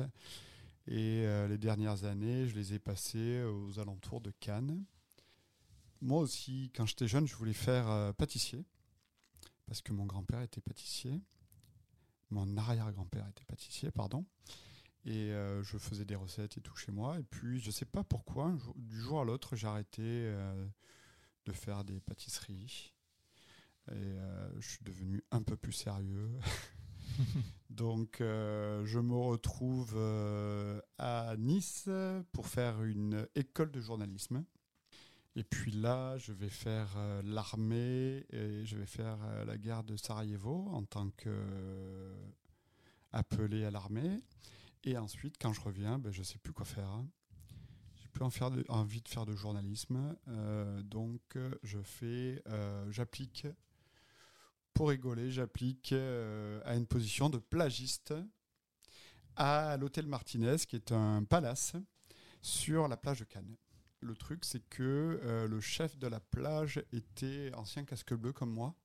[0.87, 4.83] Et euh, les dernières années, je les ai passées aux alentours de Cannes.
[6.01, 8.65] Moi aussi, quand j'étais jeune, je voulais faire euh, pâtissier,
[9.65, 11.21] parce que mon grand-père était pâtissier.
[12.31, 14.25] Mon arrière-grand-père était pâtissier, pardon.
[15.05, 17.17] Et euh, je faisais des recettes et tout chez moi.
[17.19, 20.33] Et puis, je ne sais pas pourquoi, du jour à l'autre, j'ai arrêté
[21.45, 22.93] de faire des pâtisseries.
[23.91, 24.15] Et
[24.59, 26.31] je suis devenu un peu plus sérieux.
[27.69, 31.89] Donc, euh, je me retrouve euh, à Nice
[32.31, 34.45] pour faire une école de journalisme.
[35.35, 39.97] Et puis là, je vais faire euh, l'armée et je vais faire la guerre de
[39.97, 41.09] Sarajevo en tant
[43.11, 44.21] qu'appelé à l'armée.
[44.83, 47.03] Et ensuite, quand je reviens, ben, je ne sais plus quoi faire.
[47.95, 48.23] J'ai plus
[48.69, 50.15] envie de faire de journalisme.
[50.83, 52.43] donc, je fais,
[52.91, 53.47] j'applique
[54.73, 58.13] pour rigoler, j'applique euh, à une position de plagiste
[59.35, 61.73] à l'hôtel Martinez, qui est un palace
[62.41, 63.55] sur la plage de Cannes.
[64.01, 68.51] le truc, c'est que euh, le chef de la plage était ancien casque bleu comme
[68.51, 68.75] moi.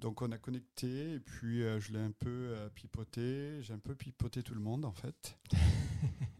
[0.00, 3.62] Donc on a connecté et puis euh, je l'ai un peu euh, pipoté.
[3.62, 5.38] J'ai un peu pipoté tout le monde en fait.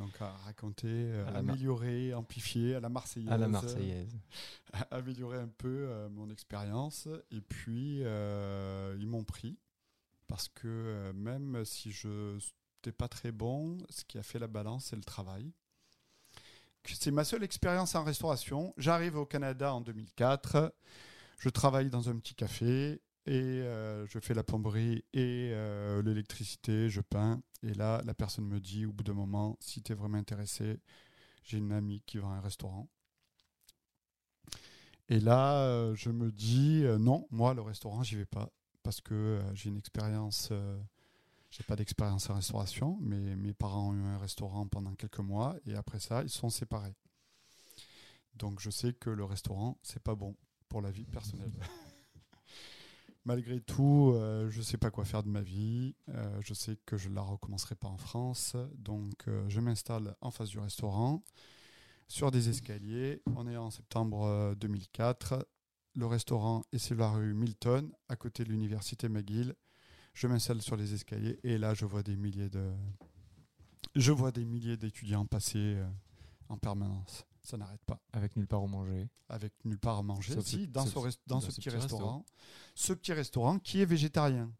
[0.00, 3.30] Donc à raconter, euh, À améliorer, amplifier à la Marseillaise.
[3.30, 4.18] À la Marseillaise.
[4.90, 7.06] améliorer un peu euh, mon expérience.
[7.30, 9.58] Et puis, euh, ils m'ont pris.
[10.26, 14.86] Parce que même si je n'étais pas très bon, ce qui a fait la balance,
[14.86, 15.52] c'est le travail.
[16.86, 18.72] C'est ma seule expérience en restauration.
[18.78, 20.74] J'arrive au Canada en 2004.
[21.38, 26.88] Je travaille dans un petit café et euh, je fais la plomberie et euh, l'électricité,
[26.88, 27.42] je peins.
[27.62, 30.80] Et là, la personne me dit au bout d'un moment, si tu es vraiment intéressé,
[31.44, 32.88] j'ai une amie qui va à un restaurant.
[35.08, 38.50] Et là, euh, je me dis non, moi le restaurant, j'y vais pas
[38.82, 40.50] parce que j'ai une expérience.
[41.50, 45.56] j'ai pas d'expérience en restauration, mais mes parents ont eu un restaurant pendant quelques mois
[45.66, 46.96] et après ça, ils sont séparés.
[48.34, 50.34] Donc je sais que le restaurant, c'est pas bon
[50.68, 51.52] pour la vie personnelle.
[53.26, 55.94] Malgré tout, euh, je sais pas quoi faire de ma vie.
[56.08, 60.30] Euh, je sais que je la recommencerai pas en France, donc euh, je m'installe en
[60.30, 61.22] face du restaurant
[62.08, 63.20] sur des escaliers.
[63.36, 65.46] On est en septembre euh, 2004.
[65.96, 69.54] Le restaurant est sur la rue Milton, à côté de l'université McGill.
[70.14, 72.72] Je m'installe sur les escaliers et là, je vois des milliers de,
[73.96, 75.76] je vois des milliers d'étudiants passer
[76.48, 77.26] en permanence.
[77.42, 78.00] Ça n'arrête pas.
[78.12, 79.08] Avec nulle part où manger.
[79.28, 80.34] Avec nulle part à manger.
[80.34, 82.24] Sauf si, dans, ce, dans dans ce ce petit restaurant.
[82.74, 84.52] Ce petit restaurant qui est végétarien.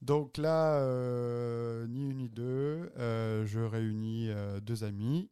[0.00, 5.28] Donc là, euh, ni une ni deux, euh, je réunis euh, deux amis.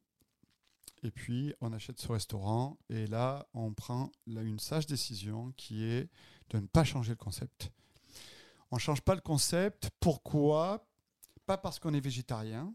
[1.03, 2.77] Et puis, on achète ce restaurant.
[2.89, 6.11] Et là, on prend là, une sage décision qui est
[6.51, 7.71] de ne pas changer le concept.
[8.71, 9.91] On ne change pas le concept.
[10.01, 10.89] Pourquoi?
[11.45, 12.75] Pas parce qu'on est végétarien,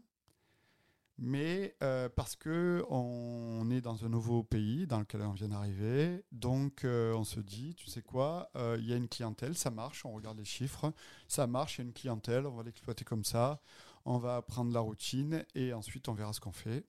[1.24, 6.24] mais euh, parce que on est dans un nouveau pays dans lequel on vient d'arriver.
[6.32, 9.70] Donc, euh, on se dit, tu sais quoi, euh, il y a une clientèle, ça
[9.70, 10.92] marche, on regarde les chiffres,
[11.28, 13.60] ça marche, il y a une clientèle, on va l'exploiter comme ça,
[14.04, 16.84] on va prendre la routine et ensuite on verra ce qu'on fait.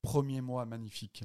[0.00, 1.24] Premier mois magnifique.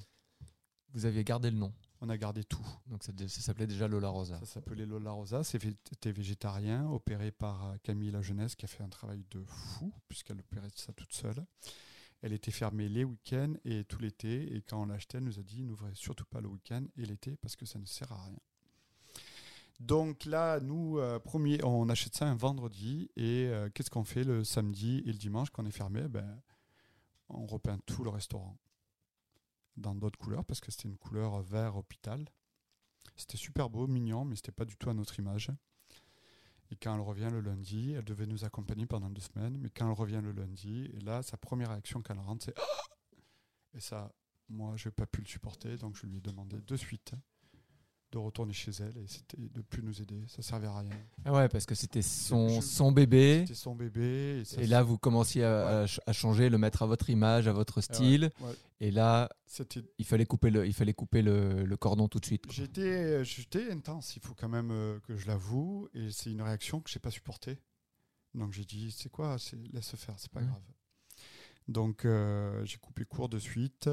[0.94, 1.74] Vous aviez gardé le nom.
[2.00, 2.66] On a gardé tout.
[2.88, 4.40] Donc ça, ça s'appelait déjà Lola Rosa.
[4.40, 5.44] Ça s'appelait Lola Rosa.
[5.44, 9.92] C'était végétarien, opéré par euh, Camille La Jeunesse, qui a fait un travail de fou,
[10.08, 11.44] puisqu'elle opérait ça toute seule.
[12.22, 14.56] Elle était fermée les week-ends et tout l'été.
[14.56, 17.36] Et quand on l'achetait, elle nous a dit n'ouvrez surtout pas le week-end et l'été,
[17.38, 18.40] parce que ça ne sert à rien.
[19.80, 23.10] Donc là, nous, euh, premier, on achète ça un vendredi.
[23.16, 26.08] Et euh, qu'est-ce qu'on fait le samedi et le dimanche quand on est fermé?
[26.08, 26.42] Ben,
[27.30, 28.58] On repeint tout le restaurant
[29.78, 32.26] dans d'autres couleurs, parce que c'était une couleur vert hôpital.
[33.16, 35.52] C'était super beau, mignon, mais c'était pas du tout à notre image.
[36.70, 39.88] Et quand elle revient le lundi, elle devait nous accompagner pendant deux semaines, mais quand
[39.88, 42.56] elle revient le lundi, et là, sa première réaction quand elle rentre, c'est
[43.74, 44.12] Et ça,
[44.50, 47.13] moi, je n'ai pas pu le supporter, donc je lui ai demandé de suite
[48.13, 50.89] de retourner chez elle, et c'était de plus nous aider, ça servait à rien.
[51.26, 53.39] Ah ouais, parce que c'était son, son bébé.
[53.41, 56.58] C'était son bébé, et, ça, Et là, vous commenciez à, à ch- à changer, le
[56.58, 58.32] mettre à votre image, à votre style.
[58.39, 59.30] ouais, Et là,
[60.00, 62.46] il fallait couper le, il fallait couper le, le cordon tout de suite.
[62.50, 66.80] J'étais, j'étais intense, il faut quand même euh, que je l'avoue, et c'est une réaction
[66.80, 67.60] que j'ai pas supportée.
[68.34, 69.36] Donc j'ai dit, c'est quoi,
[69.74, 70.62] laisse faire, c'est pas grave.
[71.67, 73.89] Donc euh, j'ai coupé court de suite.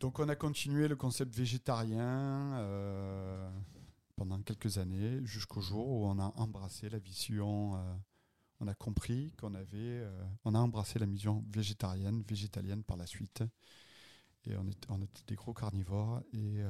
[0.00, 3.50] Donc on a continué le concept végétarien euh,
[4.14, 7.74] pendant quelques années, jusqu'au jour où on a embrassé la vision.
[7.74, 7.94] euh,
[8.60, 13.06] on a compris qu'on avait, euh, on a embrassé la vision végétarienne, végétalienne par la
[13.06, 13.42] suite.
[14.44, 16.62] Et on était, on des gros carnivores et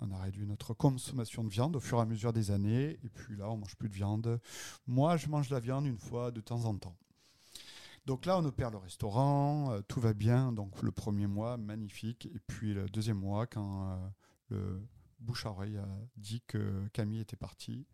[0.00, 2.98] on a réduit notre consommation de viande au fur et à mesure des années.
[3.02, 4.40] Et puis là, on mange plus de viande.
[4.86, 6.96] Moi, je mange la viande une fois de temps en temps.
[8.06, 10.52] Donc là, on opère le restaurant, euh, tout va bien.
[10.52, 12.26] Donc le premier mois, magnifique.
[12.26, 14.08] Et puis le deuxième mois, quand euh,
[14.48, 17.86] le bouche à oreille a dit que Camille était partie,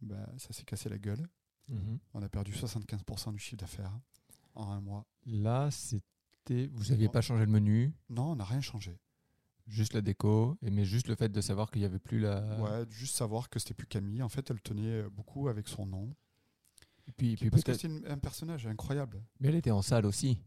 [0.00, 1.26] ben, ça s'est cassé la gueule.
[1.68, 1.98] Mhm.
[2.14, 3.98] On a perdu 75% du chiffre d'affaires
[4.54, 5.04] en un mois.
[5.26, 8.98] Là, c'était, vous n'aviez pas changé le menu, Non, on n'a rien changé.
[9.66, 12.60] juste la déco, mais juste le fait de savoir qu'il n'y avait plus la.
[12.60, 14.22] Ouais, juste savoir que c'était plus Camille.
[14.22, 16.14] En fait, elle tenait beaucoup avec son nom.
[17.16, 19.22] Puis, puis Parce que c'est un personnage incroyable.
[19.40, 20.38] Mais elle était en salle aussi.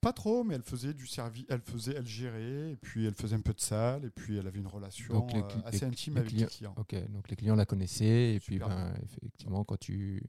[0.00, 3.36] Pas trop, mais elle faisait du service, elle faisait, elle gérait, et puis elle faisait
[3.36, 5.84] un peu de salle, et puis elle avait une relation Donc, les euh, assez les-
[5.84, 6.74] intime les avec clients- les clients.
[6.76, 10.20] Ok, donc les clients la connaissaient, et puis ben, effectivement, quand tu,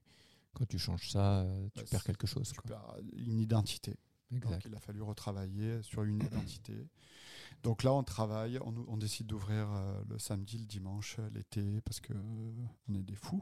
[0.54, 2.54] quand tu changes ça, euh, tu Ouais, perds quelque chose.
[2.54, 2.98] quoi.
[3.16, 3.96] Une identité.
[4.30, 4.66] Donc Exact.
[4.68, 6.88] il a fallu retravailler sur une identité.
[7.64, 12.00] Donc là, on travaille, on, on décide d'ouvrir euh, le samedi, le dimanche, l'été, parce
[12.00, 12.52] que euh,
[12.90, 13.42] on est des fous.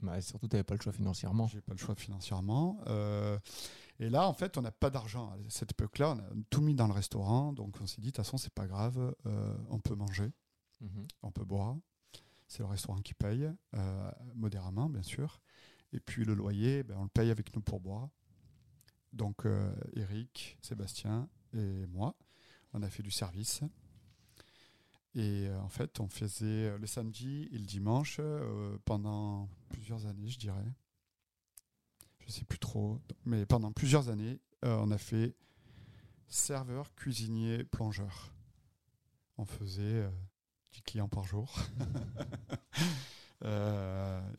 [0.00, 1.46] Bah, surtout, tu n'avais pas le choix financièrement.
[1.48, 2.80] J'ai pas le choix financièrement.
[2.86, 3.38] Euh,
[3.98, 5.30] et là, en fait, on n'a pas d'argent.
[5.30, 7.52] À cette époque-là, on a tout mis dans le restaurant.
[7.52, 9.14] Donc, on s'est dit, de toute façon, c'est pas grave.
[9.26, 10.30] euh, on peut manger,
[10.80, 11.06] Mhm.
[11.22, 11.76] on peut boire.
[12.46, 15.40] C'est le restaurant qui paye, euh, modérément, bien sûr.
[15.92, 18.08] Et puis, le loyer, ben, on le paye avec nous pour boire.
[19.12, 22.14] Donc, euh, Eric, Sébastien et moi,
[22.72, 23.62] on a fait du service.
[25.14, 30.06] Et euh, en fait, on faisait euh, le samedi et le dimanche euh, pendant plusieurs
[30.06, 30.72] années, je dirais.
[32.26, 35.34] Je sais plus trop, mais pendant plusieurs années, on a fait
[36.26, 38.34] serveur, cuisinier, plongeur.
[39.38, 40.10] On faisait euh,
[40.72, 41.54] 10 clients par jour.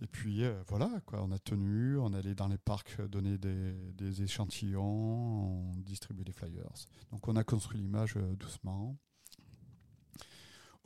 [0.02, 4.84] Et puis voilà, quoi, on a tenu, on allait dans les parcs donner des, échantillons,
[4.84, 6.74] on distribuait des flyers.
[7.12, 8.98] Donc on a construit l'image doucement.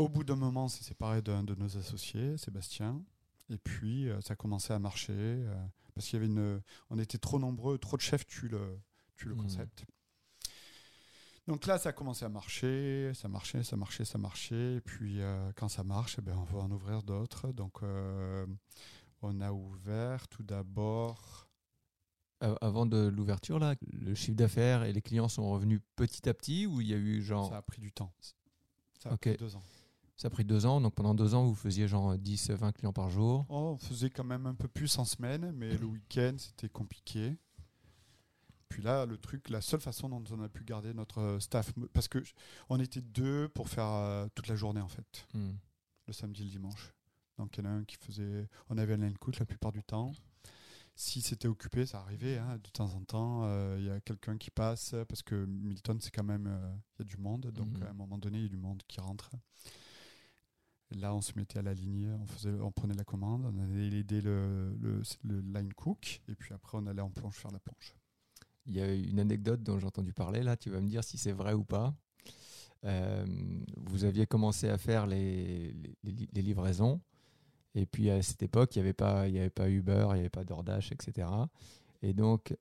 [0.04, 3.02] Au bout d'un moment, on s'est séparé d'un de nos associés, Sébastien.
[3.50, 7.18] Et puis euh, ça commençait à marcher euh, parce qu'il y avait une, on était
[7.18, 8.80] trop nombreux, trop de chefs tuent le,
[9.18, 9.42] tuent le Mhm.
[9.44, 9.86] concept.
[11.46, 14.76] Donc là, ça a commencé à marcher, ça marchait, ça marchait, ça marchait.
[14.76, 17.52] Et puis euh, quand ça marche, eh ben, on va en ouvrir d'autres.
[17.52, 18.46] Donc euh,
[19.22, 21.50] on a ouvert tout d'abord.
[22.40, 26.34] A- Avant de l'ouverture, là, le chiffre d'affaires et les clients sont revenus petit à
[26.34, 27.50] petit ou il y a eu genre.
[27.50, 28.14] Ça a pris du temps.
[29.00, 29.64] Ça a pris deux ans.
[30.24, 32.94] Ça a pris deux ans, donc pendant deux ans, vous faisiez genre 10, 20 clients
[32.94, 33.46] par jour.
[33.50, 37.36] Oh, on faisait quand même un peu plus en semaine, mais le week-end, c'était compliqué.
[38.70, 41.74] Puis là, le truc, la seule façon dont on a pu garder notre euh, staff,
[41.92, 42.24] parce que
[42.70, 45.56] on était deux pour faire euh, toute la journée en fait, Hmm.
[46.08, 46.94] le samedi et le dimanche.
[47.38, 49.74] Donc il y en a un qui faisait, on avait un line cook la plupart
[49.74, 50.14] du temps.
[50.96, 53.42] Si c'était occupé, ça arrivait hein, de temps en temps.
[53.44, 57.00] euh, Il y a quelqu'un qui passe parce que Milton, c'est quand même, euh, il
[57.00, 57.84] y a du monde, donc Mhm.
[57.84, 59.30] à un moment donné, il y a du monde qui rentre.
[61.00, 62.10] Là, on se mettait à la ligne,
[62.62, 66.86] on, prenait la commande, on allait aider le, le, line cook, et puis après, on
[66.86, 67.96] allait en planche faire la planche.
[68.66, 71.18] Il y a une anecdote dont j'ai entendu parler, là, tu vas me dire si
[71.18, 71.94] c'est vrai ou pas.
[72.86, 73.26] Euh,
[73.78, 75.76] vous aviez commencé à faire les,
[76.34, 77.02] livraisons,
[77.76, 80.30] et puis à cette époque, il n'y avait, pas- avait pas Uber, il n'y avait
[80.30, 81.28] pas DoorDash, etc.
[82.02, 82.56] Et donc,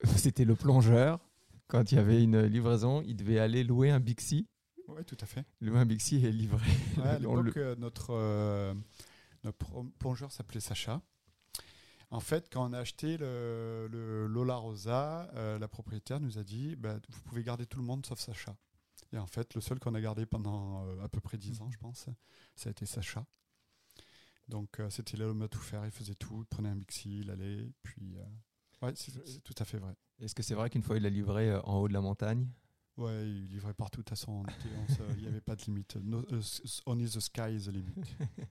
[0.16, 1.20] c'était le plongeur,
[1.68, 4.46] quand il y avait une livraison, il devait aller louer un Bixi,
[4.88, 5.44] Oui, tout à fait.
[5.60, 6.64] louer un Bixi et livrer.
[6.98, 8.74] Ouais, à le- l'époque, euh, notre, euh,
[9.44, 11.02] notre plongeur s'appelait Sacha.
[12.10, 16.44] En fait, quand on a acheté le, le Lola Rosa, euh, la propriétaire nous a
[16.44, 18.56] dit bah, Vous pouvez garder tout le monde sauf Sacha.
[19.12, 21.70] Et en fait, le seul qu'on a gardé pendant euh, à peu près 10 ans,
[21.70, 22.06] je pense,
[22.54, 23.26] ça a été Sacha.
[24.48, 25.84] Donc, c'était l'homme à tout faire.
[25.84, 26.42] Il faisait tout.
[26.42, 27.68] Il prenait un Bixi, il allait.
[27.82, 28.16] Puis,
[28.82, 29.96] ouais, c'est tout à fait vrai.
[30.20, 32.48] Est-ce que c'est vrai qu'une fois il a livré en haut de la montagne?
[32.96, 33.98] Ouais, il livrait partout.
[34.00, 35.96] De toute façon, on était- on se- il n'y avait pas de limite.
[35.96, 37.94] No, uh, s- only the sky is the limit.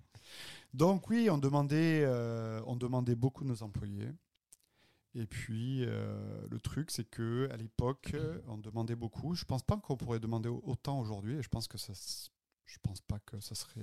[0.73, 4.09] Donc oui, on demandait, euh, on demandait beaucoup nos employés.
[5.15, 9.33] Et puis euh, le truc, c'est que à l'époque, euh, on demandait beaucoup.
[9.33, 11.35] Je pense pas qu'on pourrait demander au- autant aujourd'hui.
[11.37, 11.93] Et je pense que ça,
[12.65, 13.81] je pense pas que ça serait.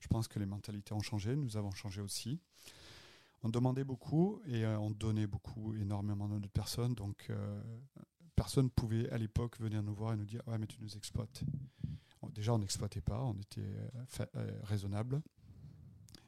[0.00, 1.34] Je pense que les mentalités ont changé.
[1.34, 2.40] Nous avons changé aussi.
[3.42, 6.94] On demandait beaucoup et euh, on donnait beaucoup, énormément de notre personne.
[6.94, 7.62] Donc euh,
[8.40, 10.96] personne ne pouvait à l'époque venir nous voir et nous dire ouais mais tu nous
[10.96, 11.42] exploites.
[12.32, 15.20] Déjà on n'exploitait pas, on était euh, euh, raisonnable,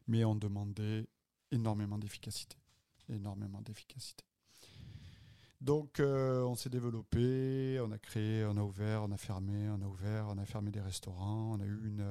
[0.07, 1.09] mais on demandait
[1.53, 2.59] énormément d'efficacité,
[3.09, 4.25] énormément d'efficacité.
[5.63, 9.81] Donc euh, on s'est développé, on a créé, on a ouvert, on a fermé, on
[9.81, 12.07] a ouvert, on a fermé des restaurants, on a eu une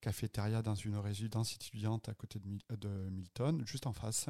[0.00, 4.28] cafétéria dans une résidence étudiante à côté de, de Milton, juste en face.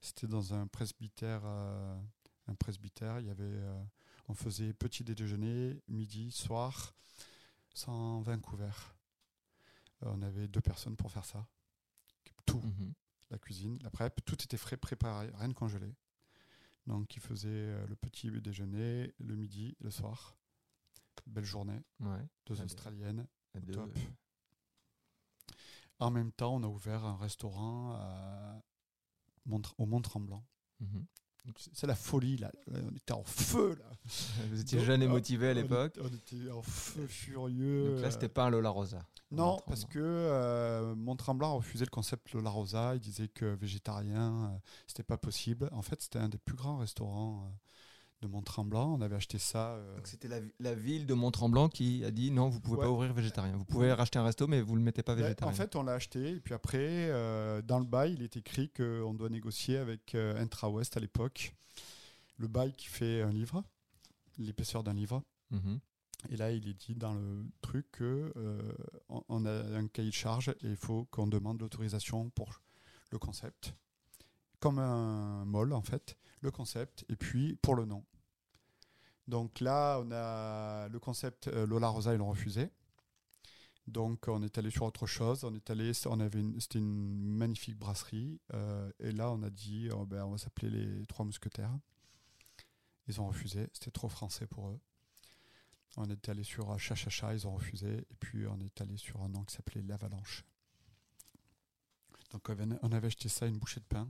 [0.00, 3.20] C'était dans un presbytère, un presbytère.
[3.20, 3.60] Il y avait,
[4.28, 6.94] on faisait petit déjeuner, midi, soir,
[7.74, 8.96] 120 couverts.
[10.02, 11.46] Euh, on avait deux personnes pour faire ça.
[12.46, 12.92] Tout, Mhm.
[13.30, 15.94] la cuisine, la prep, tout était frais préparé, rien de congelé.
[16.86, 20.36] Donc, ils faisaient euh, le petit déjeuner, le midi, le soir.
[21.26, 22.26] Belle journée, Ouais.
[22.46, 23.26] deux Australiennes.
[23.54, 23.72] deux.
[23.72, 23.96] top.
[26.00, 28.60] En même temps, on a ouvert un restaurant à
[29.46, 30.44] Mont- au Mont-Tremblant.
[30.80, 31.06] Mhm.
[31.72, 32.50] C'est la folie, là.
[32.68, 33.84] Là, On était en feu, là.
[34.50, 35.98] Vous étiez jeune et on- motivé à l'époque.
[36.00, 37.90] On était en feu furieux.
[37.94, 39.04] Donc là, c'était euh, pas un Lola Rosa.
[39.30, 42.94] Non, parce que euh, Mont-Tremblant refusé le concept Lola Rosa.
[42.94, 45.68] Il disait que végétarien, euh, c'était pas possible.
[45.72, 47.48] En fait, c'était un des plus grands restaurants euh,
[48.22, 48.94] de Mont-Tremblant.
[48.94, 49.74] On avait acheté ça.
[49.74, 52.84] euh, Donc c'était la, la ville de Mont-Tremblant qui a dit non, vous pouvez Ouais.
[52.84, 53.56] pas ouvrir végétarien.
[53.56, 55.52] Vous pouvez racheter un resto, mais vous le mettez pas végétarien.
[55.52, 56.78] en fait, on l'a acheté et puis après,
[57.10, 61.54] euh, dans le bail, il est écrit qu'on doit négocier avec euh, Intra-West à l'époque.
[62.38, 63.62] Le bail qui fait un livre,
[64.38, 65.22] l'épaisseur d'un livre.
[65.50, 65.78] Mhm.
[66.30, 68.32] Et là, il est dit dans le truc que
[69.28, 72.60] on- a un cahier de charge et il faut qu'on demande l'autorisation pour
[73.10, 73.74] le concept.
[74.58, 78.04] comme un mol en fait, le concept, et puis pour le nom.
[79.26, 82.70] Donc là, on a le concept euh, Lola Rosa, ils l'ont refusé.
[83.86, 85.44] Donc on est allé sur autre chose.
[85.44, 88.40] On est allé, on avait, c'était une magnifique brasserie.
[88.54, 91.76] euh, et là, on a dit, oh, ben, on va s'appeler les Trois Mousquetaires.
[93.08, 93.68] Ils ont refusé.
[93.72, 94.80] C'était trop français pour eux.
[95.96, 97.88] On est allé sur euh, Chachacha, ils ont refusé.
[98.10, 100.44] Et puis on est allé sur un nom qui s'appelait l'Avalanche.
[102.30, 104.08] Donc on avait, on avait acheté ça, une bouchée de pain.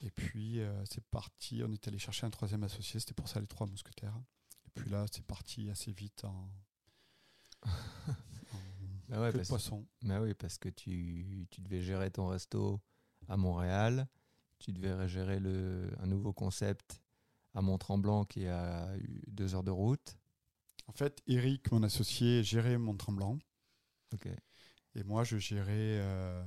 [0.00, 1.62] Et puis euh, c'est parti.
[1.64, 3.00] On est allé chercher un troisième associé.
[3.00, 4.18] C'était pour ça les Trois Mousquetaires.
[4.66, 6.50] Et puis là, c'est parti assez vite en,
[7.66, 8.60] en
[9.08, 9.86] Bah ouais, parce, poisson.
[10.02, 12.80] bah oui, parce que tu, tu devais gérer ton resto
[13.28, 14.08] à Montréal,
[14.58, 17.00] tu devais gérer le, un nouveau concept
[17.54, 20.18] à Mont-Tremblant qui est à eu- deux heures de route.
[20.88, 23.38] En fait, Eric, mon associé, gérait Mont-Tremblant.
[24.94, 26.42] Et moi, je gérais euh,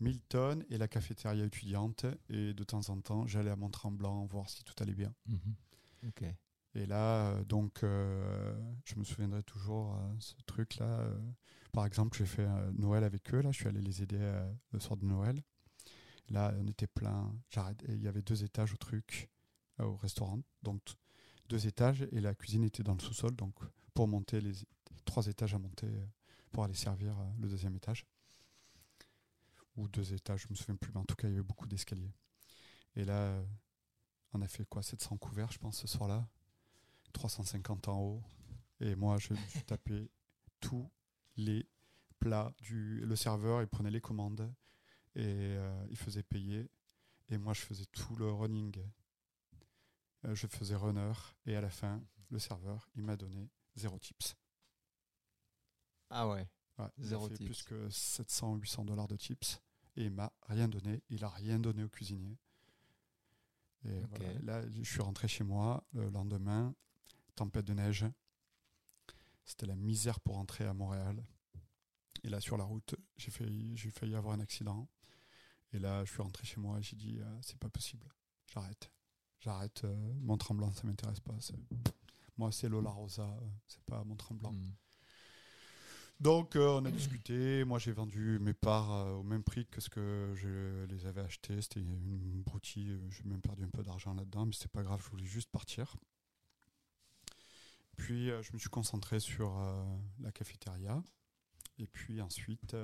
[0.00, 2.06] Milton et la cafétéria étudiante.
[2.28, 5.14] Et de temps en temps, j'allais à Mont-Tremblant voir si tout allait bien.
[5.26, 5.54] Mhm.
[6.08, 6.24] Ok.
[6.74, 8.54] Et là, euh, donc, euh,
[8.84, 11.00] je me souviendrai toujours euh, ce truc-là.
[11.00, 11.18] euh,
[11.72, 13.40] par exemple, j'ai fait Noël avec eux.
[13.40, 14.18] Là, je suis allé les aider
[14.72, 15.42] le soir de Noël.
[16.30, 17.34] Là, on était plein.
[17.50, 17.84] J'arrête.
[17.88, 19.28] Il y avait deux étages au truc,
[19.78, 20.40] au restaurant.
[20.62, 20.80] Donc,
[21.50, 23.36] deux étages et la cuisine était dans le sous-sol.
[23.36, 23.54] Donc,
[23.92, 24.52] pour monter les
[25.04, 25.88] trois étages à monter
[26.50, 28.06] pour aller servir le deuxième étage.
[29.76, 30.90] Ou deux étages, je me souviens plus.
[30.92, 32.14] Mais en tout cas, il y avait beaucoup d'escaliers.
[32.94, 33.44] Et là, euh,
[34.32, 36.28] on a fait quoi 700 couverts, je pense, ce soir-là.
[37.12, 38.22] 350 en haut.
[38.80, 39.34] Et moi, je
[39.66, 40.10] tapé
[40.60, 40.90] tous
[41.36, 41.68] les
[42.18, 42.52] plats.
[42.60, 43.00] Du...
[43.00, 44.52] Le serveur, il prenait les commandes
[45.14, 46.70] et euh, il faisait payer.
[47.28, 48.82] Et moi, je faisais tout le running.
[50.24, 51.12] Euh, je faisais runner.
[51.46, 54.36] Et à la fin, le serveur, il m'a donné zéro tips.
[56.10, 56.46] Ah ouais.
[56.78, 57.44] Ouais, il a fait tips.
[57.46, 59.60] plus que 700, 800 dollars de tips.
[59.96, 61.02] Et il m'a rien donné.
[61.08, 62.36] Il a rien donné au cuisinier.
[63.84, 64.32] Et voilà.
[64.42, 66.74] là, je suis rentré chez moi le lendemain.
[67.34, 68.04] Tempête de neige.
[69.44, 71.24] C'était la misère pour rentrer à Montréal.
[72.24, 74.88] Et là, sur la route, j'ai failli, j'ai failli avoir un accident.
[75.72, 78.08] Et là, je suis rentré chez moi et j'ai dit euh, c'est pas possible.
[78.52, 78.90] J'arrête.
[79.40, 79.84] J'arrête.
[79.84, 81.34] euh, Mont Tremblant, ça m'intéresse pas.
[82.38, 83.22] Moi, c'est Lola Rosa.
[83.22, 84.52] euh, c'est pas Mont Tremblant.
[84.52, 84.74] Mhm.
[86.18, 89.82] Donc euh, on a discuté, moi j'ai vendu mes parts euh, au même prix que
[89.82, 93.82] ce que je les avais achetées, c'était une broutille, euh, j'ai même perdu un peu
[93.82, 95.94] d'argent là-dedans, mais c'est pas grave, je voulais juste partir.
[97.96, 99.58] Puis je me suis concentré sur
[100.20, 101.02] la cafétéria,
[101.78, 102.76] et puis ensuite,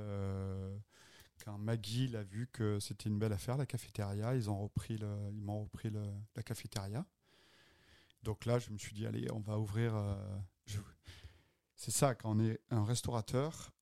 [1.45, 5.43] quand Maggie l'a vu que c'était une belle affaire la cafétéria, ils repris le, ils
[5.43, 7.05] m'ont repris le- la cafétéria.
[8.23, 9.95] Donc là je me suis dit allez on va ouvrir...
[11.83, 13.73] c'est ça, quand on est un restaurateur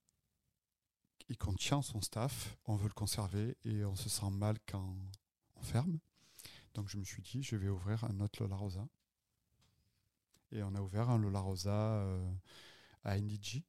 [1.28, 4.96] et qu'on tient son staff, on veut le conserver et on se sent mal quand
[5.56, 5.98] on ferme.
[6.74, 8.86] Donc je me suis dit, je vais ouvrir un autre Lola Rosa.
[10.52, 11.70] Et on a ouvert un Lola Rosa
[12.02, 12.32] euh,
[13.04, 13.64] à NDG,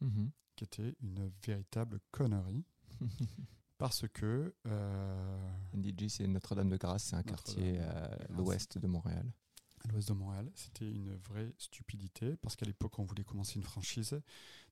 [0.00, 0.30] Mhm.
[0.56, 2.64] qui était une véritable connerie.
[3.78, 8.28] Parce que euh, NDG, c'est Notre-Dame de Grâce, c'est un quartier à Grâce.
[8.30, 9.30] l'ouest de Montréal.
[9.84, 10.50] À l'ouest de Montréal.
[10.54, 14.20] C'était une vraie stupidité parce qu'à l'époque, on voulait commencer une franchise.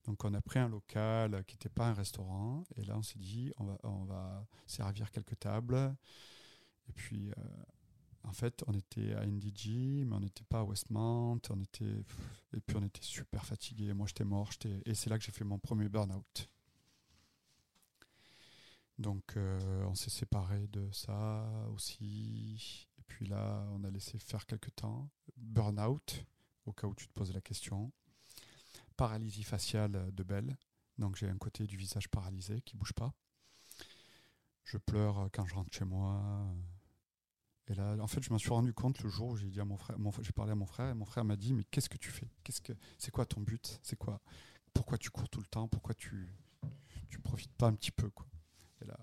[0.05, 2.65] Donc, on a pris un local qui n'était pas un restaurant.
[2.77, 4.07] Et là, on s'est dit, on va, on
[4.67, 5.95] servir quelques tables.
[6.89, 7.35] Et puis, euh,
[8.25, 11.41] en fait, on était à NDG, mais on n'était pas à Westmount.
[11.51, 12.05] On était,
[12.53, 13.93] et puis, on était super fatigués.
[13.95, 14.51] Moi, j'étais mort.
[14.87, 16.49] Et c'est là que j'ai fait mon premier burn-out.
[18.99, 21.45] Donc, euh, on s'est séparés de ça
[21.75, 22.89] aussi.
[23.13, 25.11] Puis là, on a laissé faire quelques temps.
[25.37, 26.25] Burnout,
[26.65, 27.93] au cas où tu te poses la question.
[28.97, 30.57] Paralysie faciale de Belle.
[30.97, 33.13] Donc, j'ai un côté du visage paralysé qui bouge pas.
[34.65, 36.55] Je pleure quand je rentre chez moi.
[37.69, 39.67] Et là, en fait, je m'en suis rendu compte le jour où j'ai dit à
[39.67, 41.99] mon frère, j'ai parlé à mon frère et mon frère m'a dit mais qu'est-ce que
[41.99, 42.31] tu fais?
[42.43, 43.79] Qu'est-ce que c'est quoi ton but?
[43.83, 44.23] C'est quoi?
[44.73, 45.69] Pourquoi tu cours tout le temps?
[45.69, 46.35] Pourquoi tu
[47.11, 48.11] tu profites pas un petit peu
[48.81, 48.99] Et là,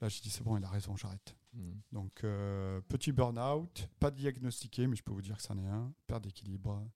[0.00, 1.36] là j'ai dit c'est bon, il a raison, j'arrête.
[1.52, 1.80] Mhm.
[1.92, 5.92] Donc euh, petit burn-out, pas diagnostiqué, mais je peux vous dire que c'en est un.
[6.06, 6.86] Perte d'équilibre.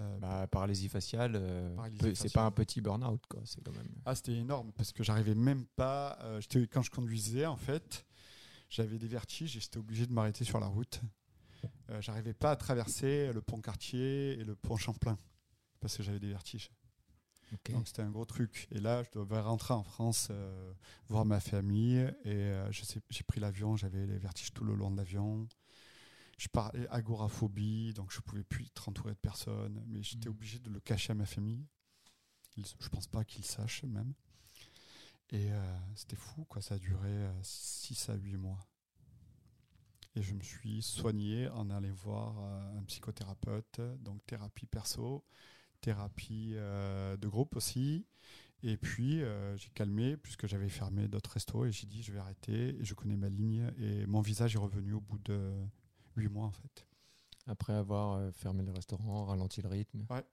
[0.00, 1.76] Euh, Bah, paralysie faciale, euh,
[2.14, 3.40] c'est pas un petit burn-out, quoi.
[3.44, 3.86] C'est quand même.
[4.04, 6.18] Ah, c'était énorme parce que j'arrivais même pas.
[6.22, 6.40] euh,
[6.72, 8.04] quand je conduisais, en fait,
[8.70, 11.00] j'avais des vertiges et j'étais obligé de m'arrêter sur la route.
[11.90, 15.16] Euh, j'arrivais pas à traverser le pont Cartier et le pont Champlain
[15.80, 16.70] parce que j'avais des vertiges.
[17.70, 18.66] Donc c'était un gros truc.
[18.70, 20.72] Et là, je devais rentrer en France, euh,
[21.08, 21.98] voir ma famille.
[22.24, 25.46] Et euh, j'ai pris l'avion, j'avais les vertiges tout le long de l'avion.
[26.36, 29.82] Je parlais agoraphobie, donc je pouvais plus être entouré de personnes.
[29.86, 30.34] Mais j'étais Mhm.
[30.34, 31.64] obligé de le cacher à ma famille.
[32.56, 34.14] Ils- je pense pas qu'ils sachent même.
[35.30, 36.60] Et euh, c'était fou, quoi.
[36.62, 38.58] Ça a duré 6 à 8 mois.
[40.16, 45.24] Et je me suis soigné en allant voir un psychothérapeute, donc thérapie perso,
[45.84, 48.06] thérapie de groupe aussi.
[48.62, 49.22] Et puis,
[49.56, 52.94] j'ai calmé, puisque j'avais fermé d'autres restos, et j'ai dit, je vais arrêter, et je
[52.94, 55.52] connais ma ligne, et mon visage est revenu au bout de
[56.16, 56.86] 8 mois, en fait.
[57.46, 60.06] Après avoir euh, fermé le restaurant, ralenti le rythme.
[60.10, 60.24] Ouais.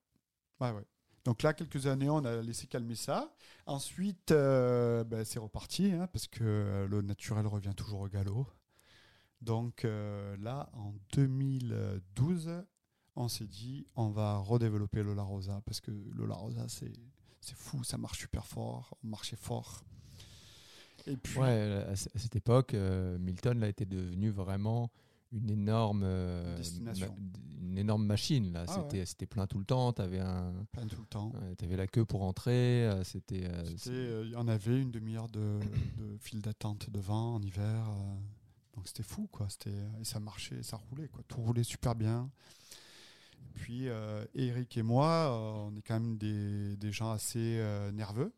[0.60, 0.86] Ouais, ouais.
[1.24, 3.34] Donc là, quelques années, on a laissé calmer ça.
[3.66, 8.48] Ensuite, euh, ben, c'est reparti, hein, parce que euh, le naturel revient toujours au galop.
[9.42, 12.64] Donc là, en 2012,
[13.16, 16.94] on s'est dit, on va redévelopper Lola Rosa, parce que Lola Rosa, c'est,
[17.40, 19.84] c'est fou, ça marche super fort, on marchait fort.
[21.08, 24.92] Et puis, ouais, à cette époque, Milton là, était devenu vraiment
[25.32, 26.62] une énorme euh,
[27.62, 28.66] une énorme machine là.
[28.68, 31.32] Ah c'était c'était plein tout le temps tu avais un plein tout le temps.
[31.58, 35.30] tu avais la queue pour entrer euh, c'était euh, il y en avait une demi-heure
[35.30, 35.60] de,
[35.98, 37.86] de file d'attente devant en hiver
[38.76, 41.22] donc c'était fou quoi c'était et ça marchait ça roulait quoi.
[41.28, 42.30] Tout roulait super bien
[43.42, 43.88] et puis
[44.36, 45.32] Eric et moi
[45.68, 47.62] on est quand même des, des gens assez
[47.94, 48.34] nerveux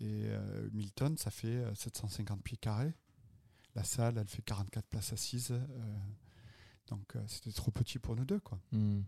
[0.00, 0.28] et
[0.72, 2.94] Milton ça fait 750 pieds carrés
[3.78, 5.52] la salle, elle fait 44 places assises.
[5.52, 5.96] Euh,
[6.88, 8.40] donc euh, c'était trop petit pour nous deux.
[8.40, 8.58] Quoi.
[8.72, 9.02] Hmm.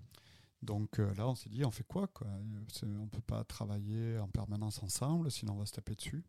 [0.62, 2.28] Donc euh, là, on s'est dit, on fait quoi, quoi?
[2.28, 6.24] On ne peut pas travailler en permanence ensemble, sinon on va se taper dessus.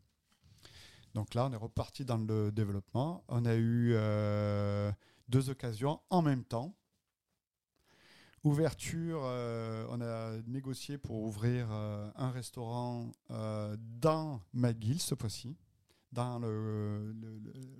[1.14, 3.22] Donc là, on est reparti dans le développement.
[3.28, 3.94] On a eu
[5.28, 6.74] deux occasions en même temps.
[8.44, 15.56] Ouverture, on a négocié pour ouvrir un restaurant dans McGill cette fois-ci
[16.12, 17.14] dans le,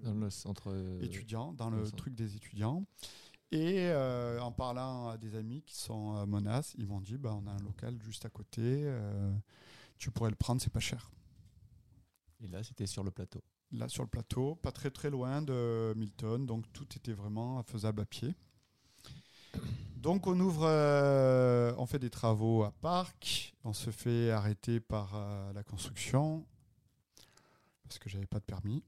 [0.02, 2.84] dans le centre euh, étudiant, dans le, truc des étudiants.
[3.50, 7.34] Et euh, en parlant à des amis qui sont à Monas, ils m'ont dit bah,
[7.34, 9.32] on a un local juste à côté, euh,
[9.98, 11.10] tu pourrais le prendre, c'est pas cher.
[12.42, 13.42] Et là, c'était sur le plateau.
[13.72, 18.00] Là, sur le plateau, pas très très loin de Milton, donc tout était vraiment faisable
[18.00, 18.34] à pied.
[20.03, 20.66] Donc on ouvre,
[21.78, 25.14] on fait des travaux à Parc, on se fait arrêter par
[25.55, 26.44] la construction,
[27.84, 28.82] parce que j'avais pas de permis.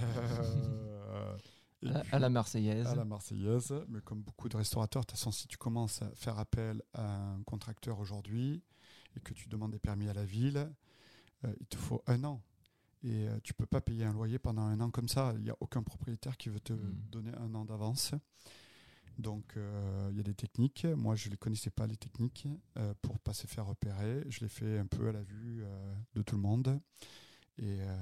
[0.00, 1.36] Euh,
[2.12, 2.86] à, la Marseillaise.
[2.86, 3.74] À la Marseillaise.
[3.88, 7.04] Mais comme beaucoup de restaurateurs, de toute façon, si tu commences à faire appel à
[7.04, 8.62] un contracteur aujourd'hui
[9.16, 10.70] et que tu demandes des permis à la ville,
[11.44, 12.40] euh, il te faut un an.
[13.04, 15.32] Et euh, tu peux pas payer un loyer pendant un an comme ça.
[15.36, 16.94] Il n'y a aucun propriétaire qui veut te hmm.
[17.10, 18.12] donner un an d'avance.
[19.18, 20.84] Donc il y a des techniques.
[20.84, 22.46] Moi, je ne les connaissais pas, les techniques,
[23.02, 24.24] pour pas se faire repérer.
[24.28, 25.64] Je l'ai fait un peu à la vue
[26.14, 26.80] de tout le monde.
[27.58, 27.96] Et euh,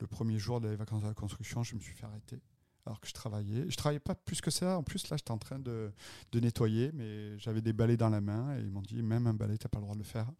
[0.00, 2.40] le premier jour des vacances de la construction, je me suis fait arrêter
[2.86, 3.68] alors que je travaillais.
[3.68, 4.78] Je travaillais pas plus que ça.
[4.78, 5.92] En plus, là, j'étais en train de,
[6.32, 9.34] de nettoyer, mais j'avais des balais dans la main et ils m'ont dit même un
[9.34, 10.30] balai, t'as pas le droit de le faire.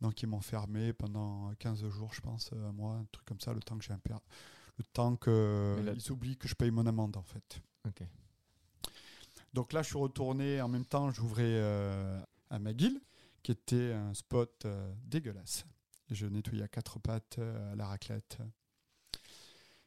[0.00, 3.54] Donc ils m'ont fermé pendant 15 jours, je pense, un mois, un truc comme ça,
[3.54, 4.20] le temps que j'ai un père.
[4.76, 7.62] Le temps qu'ils oublient que je paye mon amende, en fait.
[7.86, 8.02] Ok.
[9.52, 13.00] Donc là, je suis retourné en même temps, j'ouvrais euh, à McGill,
[13.42, 15.64] qui était un spot euh, dégueulasse
[16.14, 18.38] je nettoyais à quatre pattes euh, à la raclette.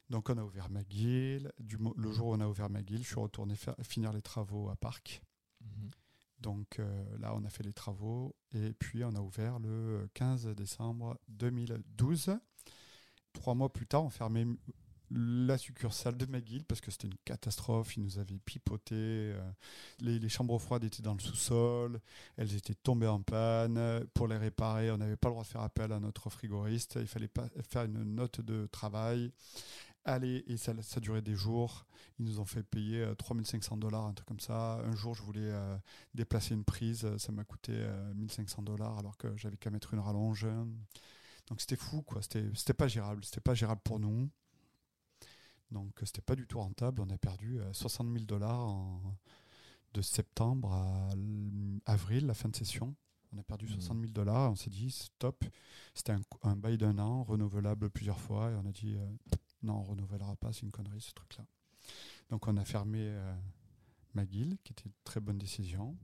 [0.09, 1.51] Donc on a ouvert McGill.
[1.59, 4.69] Du, le jour où on a ouvert McGill, je suis retourné faire, finir les travaux
[4.69, 5.21] à Parc.
[5.61, 5.91] Mhm.
[6.39, 10.47] Donc euh, là, on a fait les travaux et puis on a ouvert le 15
[10.47, 12.37] décembre 2012.
[13.33, 14.45] Trois mois plus tard, on fermait
[15.11, 17.97] la succursale de McGill parce que c'était une catastrophe.
[17.97, 18.95] Ils nous avaient pipoté.
[18.95, 19.51] Euh,
[19.99, 21.99] les, chambres froides étaient dans le sous-sol.
[22.37, 24.05] Elles étaient tombées en panne.
[24.13, 26.97] Pour les réparer, on n'avait pas le droit de faire appel à notre frigoriste.
[26.99, 29.31] Il fallait pas faire une note de travail.
[30.05, 31.85] Allez, et ça, ça durait des jours.
[32.19, 34.79] Ils nous ont fait payer 3500 euh, dollars, un truc comme ça.
[34.85, 35.77] Un jour, je voulais euh,
[36.13, 37.07] déplacer une prise.
[37.17, 37.73] Ça m'a coûté
[38.15, 40.47] 1500 dollars alors que j'avais qu'à mettre une rallonge.
[41.47, 42.21] Donc c'était fou, quoi.
[42.21, 43.23] C'était pas gérable.
[43.23, 44.29] C'était pas gérable pour nous.
[45.75, 47.01] Donc c'était pas du tout rentable.
[47.01, 48.73] On a perdu 60 euh, 000 dollars
[49.93, 51.09] de septembre à
[51.85, 52.95] avril, la fin de session.
[53.33, 54.01] On a perdu 60 mmh.
[54.01, 54.51] 000 dollars.
[54.53, 55.43] On s'est dit stop.
[55.93, 58.51] C'était un, bail d'un an, renouvelable plusieurs fois.
[58.51, 59.05] Et on a dit euh,
[59.63, 60.53] non, on renouvellera pas.
[60.53, 61.45] C'est une connerie ce truc-là.
[62.29, 63.35] Donc on a fermé euh,
[64.13, 65.97] McGill, qui était une très bonne décision.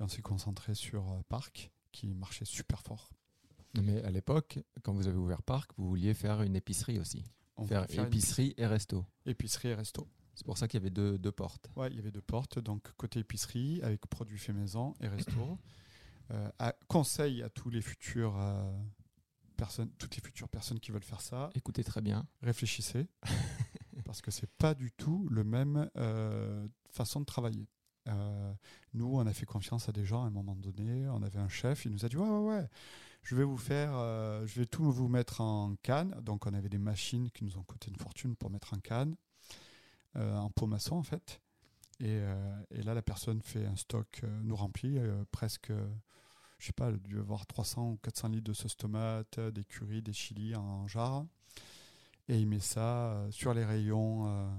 [0.00, 3.12] Et on s'est concentré sur Parc, qui marchait super fort.
[3.80, 7.22] Mais à l'époque, quand vous avez ouvert Parc, vous vouliez faire une épicerie aussi
[7.66, 9.04] faire, épicerie et resto.
[9.26, 10.08] Épicerie et resto.
[10.34, 11.70] C'est pour ça qu'il y avait deux, deux, portes.
[11.76, 12.58] Ouais, il y avait deux portes.
[12.58, 15.58] Donc côté épicerie avec produits faits maison et resto.
[16.30, 16.50] euh,
[16.88, 18.72] conseil à tous les futurs euh,
[19.56, 21.50] personnes, toutes les futures personnes qui veulent faire ça.
[21.54, 22.26] Écoutez très bien.
[22.42, 23.08] Réfléchissez
[24.04, 27.68] parce que c'est pas du tout le même euh, façon de travailler.
[28.94, 31.06] Nous, on a fait confiance à des gens à un moment donné.
[31.08, 32.68] On avait un chef, il nous a dit Ouais, ouais, ouais,
[33.22, 36.10] je vais vous faire, euh, je vais tout vous mettre en canne.
[36.22, 39.16] Donc, on avait des machines qui nous ont coûté une fortune pour mettre en canne,
[40.16, 41.40] euh, en pot maçon en fait.
[42.00, 44.98] Et, euh, et là, la personne fait un stock, nous remplit
[45.30, 45.70] presque,
[46.58, 49.64] je sais pas, il a dû avoir 300 ou 400 litres de sauce tomate, des
[49.64, 51.24] currys, des chilis en jarre.
[52.28, 54.50] Et il met ça sur les rayons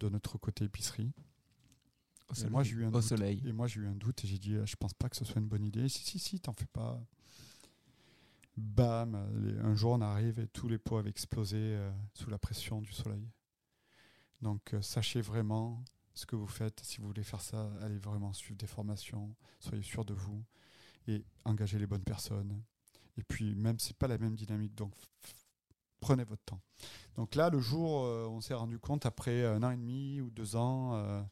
[0.00, 1.12] de notre côté épicerie.
[2.28, 2.50] Au Et soleil.
[2.50, 3.02] moi, j'ai eu un Au doute.
[3.02, 3.42] soleil.
[3.46, 5.40] Et moi, j'ai eu un doute et j'ai dit, je pense pas que ce soit
[5.40, 5.88] une bonne idée.
[5.88, 7.00] Si, si, si, t'en fais pas.
[8.56, 9.14] Bam,
[9.62, 12.90] un jour on arrive et tous les pots avaient explosé euh, sous la pression du
[12.90, 13.28] soleil.
[14.40, 15.84] Donc euh, sachez vraiment
[16.14, 16.80] ce que vous faites.
[16.80, 20.42] Si vous voulez faire ça, allez vraiment suivre des formations, soyez sûr de vous
[21.06, 22.62] et engagez les bonnes personnes.
[23.18, 24.94] Et puis même c'est pas la même dynamique, donc
[26.00, 26.60] prenez votre temps.
[27.16, 30.30] Donc là, le jour, euh, on s'est rendu compte après un an et demi ou
[30.30, 31.26] deux ans,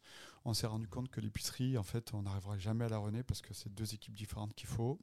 [0.45, 3.41] on s'est rendu compte que l'épicerie, en fait, on n'arriverait jamais à la renaître parce
[3.41, 4.99] que c'est deux équipes différentes qu'il faut.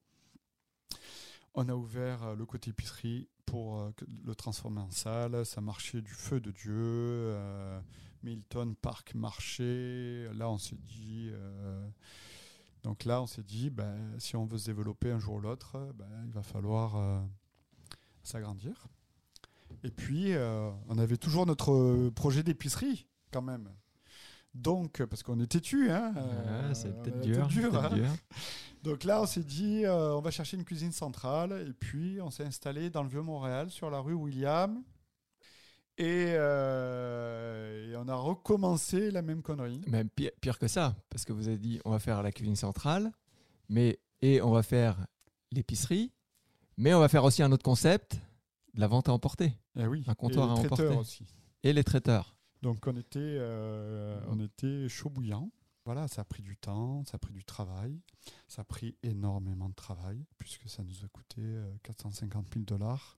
[1.53, 3.91] On a ouvert euh, le côté épicerie pour euh,
[4.25, 5.45] le transformer en salle.
[5.45, 6.73] Ça marchait du feu de Dieu.
[6.73, 7.79] euh,
[8.23, 10.27] Milton Park marché.
[10.33, 11.29] Là, on s'est dit.
[11.33, 11.87] euh,
[12.83, 15.77] donc là, on s'est dit, ben, si on veut se développer un jour ou l'autre,
[15.95, 17.19] ben, il va falloir euh,
[18.23, 18.87] s'agrandir.
[19.83, 20.33] Et puis,
[20.89, 23.69] on avait toujours notre projet d'épicerie, quand même.
[24.53, 26.13] Donc, parce qu'on est têtu, hein.
[26.15, 27.47] Ouais, c'est peut-être a dur.
[27.85, 27.95] hein.
[27.95, 28.09] dur.
[28.83, 31.65] Donc là, on s'est dit, euh, on va chercher une cuisine centrale.
[31.69, 34.83] Et puis, on s'est installé dans le Vieux-Montréal, sur la rue William.
[35.97, 39.81] Et, euh, et on a recommencé la même connerie.
[39.87, 42.55] Même pire, pire que ça, parce que vous avez dit on va faire la cuisine
[42.55, 43.11] centrale,
[43.69, 44.97] mais et on va faire
[45.51, 46.11] l'épicerie,
[46.77, 48.15] mais on va faire aussi un autre concept,
[48.73, 50.03] de la vente à emporter Eh oui.
[50.07, 50.99] Un comptoir et à les traiteurs emporter.
[51.01, 51.25] aussi.
[51.63, 52.35] et les traiteurs.
[52.61, 55.51] Donc on était, euh, on était chaud bouillant.
[55.85, 57.99] Voilà, ça a pris du temps, ça a pris du travail,
[58.47, 63.17] ça a pris énormément de travail, puisque ça nous a coûté euh, 450 000 dollars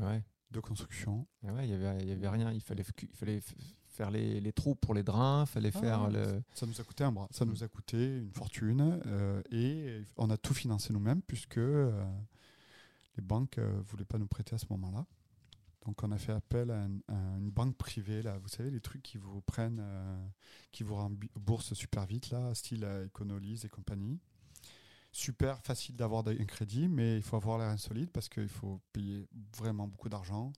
[0.00, 1.26] Ouais, de construction.
[1.42, 2.52] et ouais, il y avait, y avait rien.
[2.52, 3.40] Il fallait, il fallait
[3.88, 6.42] faire les, les trous pour les drains, il fallait Ah, faire le.
[6.54, 10.28] Ça nous a coûté un bras, ça nous a coûté une fortune, euh, et on
[10.28, 12.04] a tout financé nous-mêmes, puisque euh,
[13.16, 15.06] les banques ne voulaient pas nous prêter à ce moment-là.
[15.86, 18.80] Donc on a fait appel à, un- à une banque privée, là, vous savez, les
[18.80, 20.26] trucs qui vous prennent, euh,
[20.72, 24.18] qui vous remboursent super vite, là, style euh, Econolise et compagnie.
[25.12, 29.26] Super facile d'avoir un crédit, mais il faut avoir l'air insolite parce qu'il faut payer
[29.56, 30.52] vraiment beaucoup d'argent.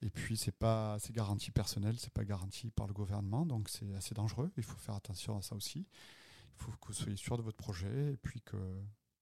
[0.00, 3.92] Et puis c'est pas c'est garanti personnel, c'est pas garanti par le gouvernement, donc c'est
[3.94, 4.50] assez dangereux.
[4.56, 5.80] Il faut faire attention à ça aussi.
[5.80, 8.56] Il faut que vous soyez sûr de votre projet et puis que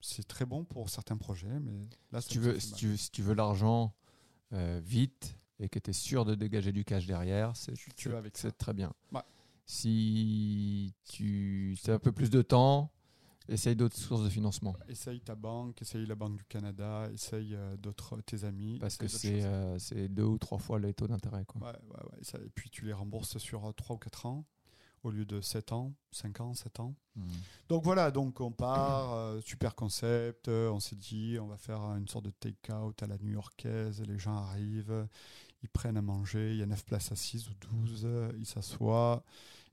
[0.00, 3.34] c'est très bon pour certains projets, mais là Si tu veux, veux- si tu veux
[3.34, 3.94] l'argent
[4.52, 8.04] euh, vite et que tu es sûr de dégager du cash derrière, c'est Tu- tu
[8.04, 8.50] c'est- vas avec ça.
[8.52, 8.92] très bien.
[9.12, 9.20] Ouais.
[9.64, 12.90] Si tu as un peu plus de temps,
[13.48, 14.74] essaye d'autres sources de financement.
[14.88, 18.78] Essaye ta banque, essaye la Banque du Canada, essaye euh, d'autres tes amis.
[18.78, 21.44] Parce que c'est euh, c'est deux ou trois fois les taux d'intérêt.
[21.44, 21.60] quoi.
[21.62, 24.44] Ouais, ouais, ouais, ça- et puis tu les rembourses sur 3 ou 4 ans
[25.06, 26.94] au lieu de 7 ans, 5 ans, 7 ans.
[27.14, 27.22] Mm.
[27.68, 31.80] Donc voilà, donc on part, euh, super concept, euh, on s'est dit on va faire
[31.96, 35.06] une sorte de take-out à la new-yorkaise, les gens arrivent,
[35.62, 37.54] ils prennent à manger, il y a 9 places assises ou
[37.84, 39.22] 12, euh, ils s'assoient,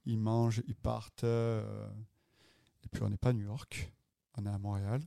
[0.06, 1.90] ils mangent, ils partent, euh,
[2.84, 3.92] et puis on n'est pas à New York,
[4.38, 5.02] on est à Montréal.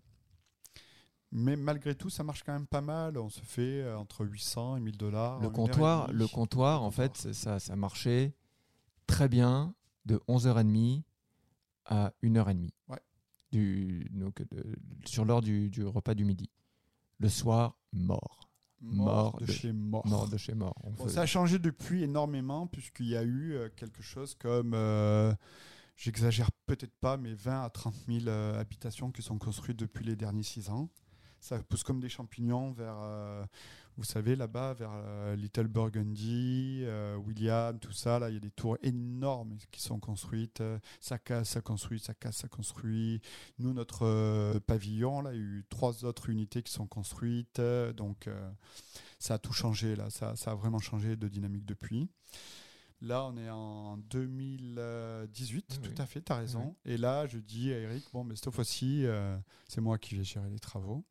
[1.32, 4.80] Mais malgré tout, ça marche quand même pas mal, on se fait entre 800 et
[4.80, 5.40] 1000 dollars.
[5.40, 8.34] Le comptoir, le comptoir, en fait, ça, ça marchait
[9.06, 9.74] très bien
[10.06, 11.02] de 11h30
[11.84, 12.70] à 1h30.
[12.88, 12.98] Ouais.
[13.52, 16.50] Du, donc, de- sur l'heure du, du repas du midi.
[17.18, 18.50] Le soir, mort.
[18.80, 20.06] mort, mort de, de- chez mort.
[20.06, 20.74] Mort de chez mort.
[20.82, 24.34] On Bon, fait- ça a changé depuis énormément, puisqu'il y a eu euh, quelque chose
[24.34, 25.32] comme, euh,
[25.96, 30.16] j'exagère peut-être pas, mais 20 à 30 000 euh, habitations qui sont construites depuis les
[30.16, 30.90] derniers 6 ans.
[31.40, 33.44] Ça pousse comme des champignons vers, euh,
[33.96, 38.18] vous savez, là-bas, vers euh, Little Burgundy, euh, William, tout ça.
[38.18, 40.62] Là, il y a des tours énormes qui sont construites.
[41.00, 43.22] Ça casse, ça construit, ça casse, ça construit.
[43.58, 47.60] Nous, notre euh, pavillon, là, il y a eu trois autres unités qui sont construites.
[47.96, 48.28] Donc,
[49.18, 52.08] ça a tout changé là, ça, ça a vraiment changé de dynamique depuis.
[53.00, 56.76] Là, on est en 2018, Oui, tout à fait, tu as raison.
[56.84, 59.06] Et là, je dis à Eric, bon, mais cette fois-ci,
[59.68, 61.04] c'est moi qui vais gérer les travaux.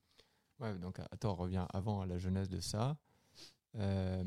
[0.59, 2.97] Ouais, donc, attends, on revient avant à la jeunesse de ça.
[3.77, 4.23] Euh,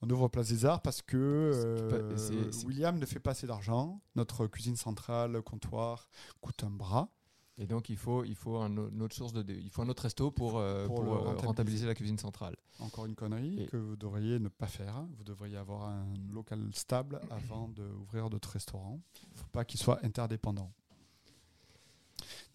[0.00, 1.16] On ouvre Place des Arts parce que
[1.54, 2.16] euh,
[2.64, 4.00] William ne fait pas assez d'argent.
[4.14, 6.08] Notre cuisine centrale, comptoir,
[6.40, 7.10] coûte un bras.
[7.58, 10.04] et donc, il faut, il faut un, une autre source de, il faut un autre
[10.04, 11.46] resto pour, euh, Pour pour, le rentabiliser.
[11.46, 12.56] rentabiliser la cuisine centrale.
[12.80, 15.04] Encore une connerie Et- que vous devriez ne pas faire.
[15.18, 18.98] Vous devriez avoir un local stable avant d'ouvrir d'autres restaurants.
[19.26, 20.72] Il ne faut pas qu'il soit interdépendant.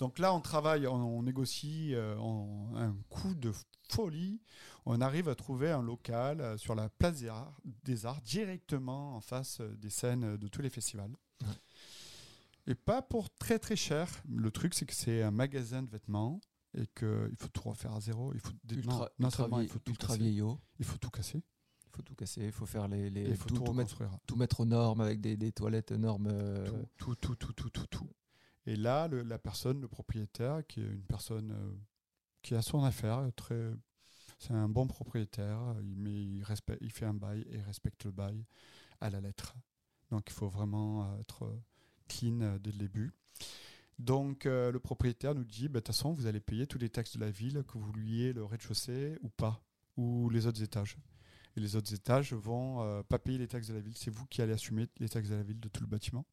[0.02, 2.18] Donc là, on travaille, on, on négocie euh,
[2.76, 3.52] un coût de
[3.88, 4.42] folie.
[4.88, 9.16] On arrive à trouver un local euh, sur la place des Arts, des Arts, directement
[9.16, 11.12] en face euh, des scènes de tous les festivals.
[11.44, 11.48] Ouais.
[12.66, 14.08] Et pas pour très très cher.
[14.28, 16.42] Le truc, c'est que c'est un magasin de vêtements
[16.74, 18.34] et qu'il faut tout refaire à zéro.
[18.34, 20.60] Il faut des- Ultra, non ultra seulement il faut tout ultra casser, vieillot.
[20.80, 21.44] il faut tout casser
[21.86, 24.36] Il faut tout casser, il faut faire les, il faut tout, tout, tout mettre, tout
[24.36, 26.34] mettre aux normes avec des, des toilettes aux normes.
[26.98, 28.10] tout, tout, tout, tout, tout, tout.
[28.66, 31.74] Et là, la personne, le propriétaire, qui est une personne euh,
[32.42, 33.72] qui a son affaire, euh, très,
[34.38, 38.12] c'est un bon propriétaire, il, met, il, respecte, il fait un bail et respecte le
[38.12, 38.46] bail
[39.00, 39.56] à la lettre.
[40.12, 41.64] Donc il faut vraiment euh, être euh,
[42.08, 43.12] clean euh, dès le début.
[43.98, 46.90] Donc euh, le propriétaire nous dit, bah, de toute façon, vous allez payer tous les
[46.90, 49.64] taxes de la ville, que vous louiez le rez-de-chaussée ou pas,
[49.96, 50.98] ou les autres étages.
[51.56, 54.26] Et les autres étages vont euh, pas payer les taxes de la ville, c'est vous
[54.26, 56.26] qui allez assumer les taxes de la ville de tout le bâtiment.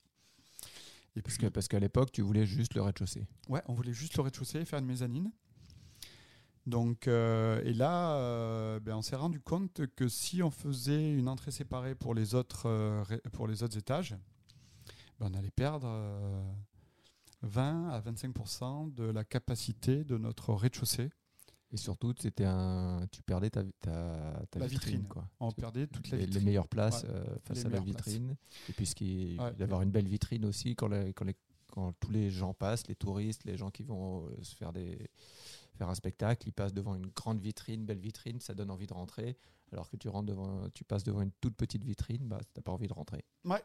[1.23, 3.27] Parce qu'à l'époque, tu voulais juste le rez-de-chaussée.
[3.49, 5.31] Ouais, on voulait juste le rez-de-chaussée et faire une mezzanine.
[6.69, 11.27] Donc, euh, et là, euh, ben, on s'est rendu compte que si on faisait une
[11.27, 13.03] entrée séparée pour les autres, euh,
[13.75, 14.14] étages,
[15.19, 16.43] ben, on allait perdre euh,
[17.41, 21.09] 20 à 25% de la capacité de notre rez-de-chaussée.
[21.71, 24.93] Et surtout, c'était un, tu perdais ta, ta, ta La vitrine.
[24.97, 25.09] vitrine.
[25.09, 25.29] Quoi.
[25.39, 26.45] On perdait toute la les, les vitrine.
[26.47, 27.11] meilleures places Ouais.
[27.11, 27.85] euh, face Les à la places.
[27.85, 28.37] vitrine.
[28.69, 29.53] Et puis, ce qui est- Ouais.
[29.55, 31.37] d'avoir une belle vitrine aussi quand, les- quand, les-
[31.71, 35.11] quand tous les gens passent, les touristes, les gens qui vont euh, se faire, des,
[35.77, 38.95] faire un spectacle, ils passent devant une grande vitrine, belle vitrine, ça donne envie de
[38.95, 39.37] rentrer.
[39.71, 42.62] Alors que tu, rentres devant, tu passes devant une toute petite vitrine, bah, tu n'as
[42.62, 43.23] pas envie de rentrer.
[43.45, 43.62] Ouais.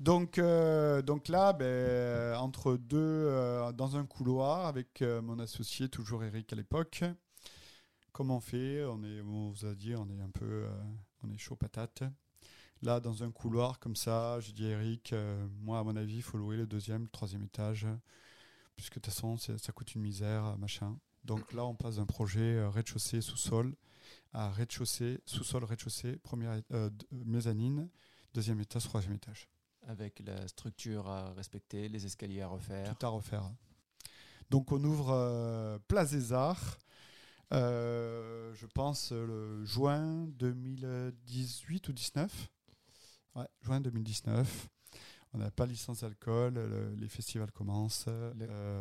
[0.00, 6.24] Donc, euh, donc là, ben, entre deux, euh, dans un couloir avec mon associé, toujours
[6.24, 7.04] Eric à l'époque.
[8.14, 10.70] Comment on fait on, est, on vous a dit, on est un peu, euh,
[11.24, 12.04] on est chaud patate.
[12.80, 16.16] Là, dans un couloir comme ça, j'ai dit à Eric, euh, moi, à mon avis,
[16.16, 17.88] il faut louer le deuxième, le troisième étage,
[18.76, 20.96] puisque de toute façon, ça coûte une misère, machin.
[21.24, 23.74] Donc là, on passe d'un projet euh, rez-de-chaussée, sous-sol,
[24.32, 27.88] à rez-de-chaussée, sous-sol, rez-de-chaussée, première euh, mezzanine,
[28.32, 29.48] deuxième étage, troisième étage.
[29.88, 32.96] Avec la structure à respecter, les escaliers à refaire.
[32.96, 33.50] Tout à refaire.
[34.50, 36.78] Donc on ouvre euh, Place des Arts,
[37.52, 42.48] euh, je pense euh, le juin 2018 ou 19.
[43.36, 44.68] Ouais, juin 2019.
[45.32, 48.04] On n'a pas licence d'alcool, le- les festivals commencent.
[48.06, 48.32] euh,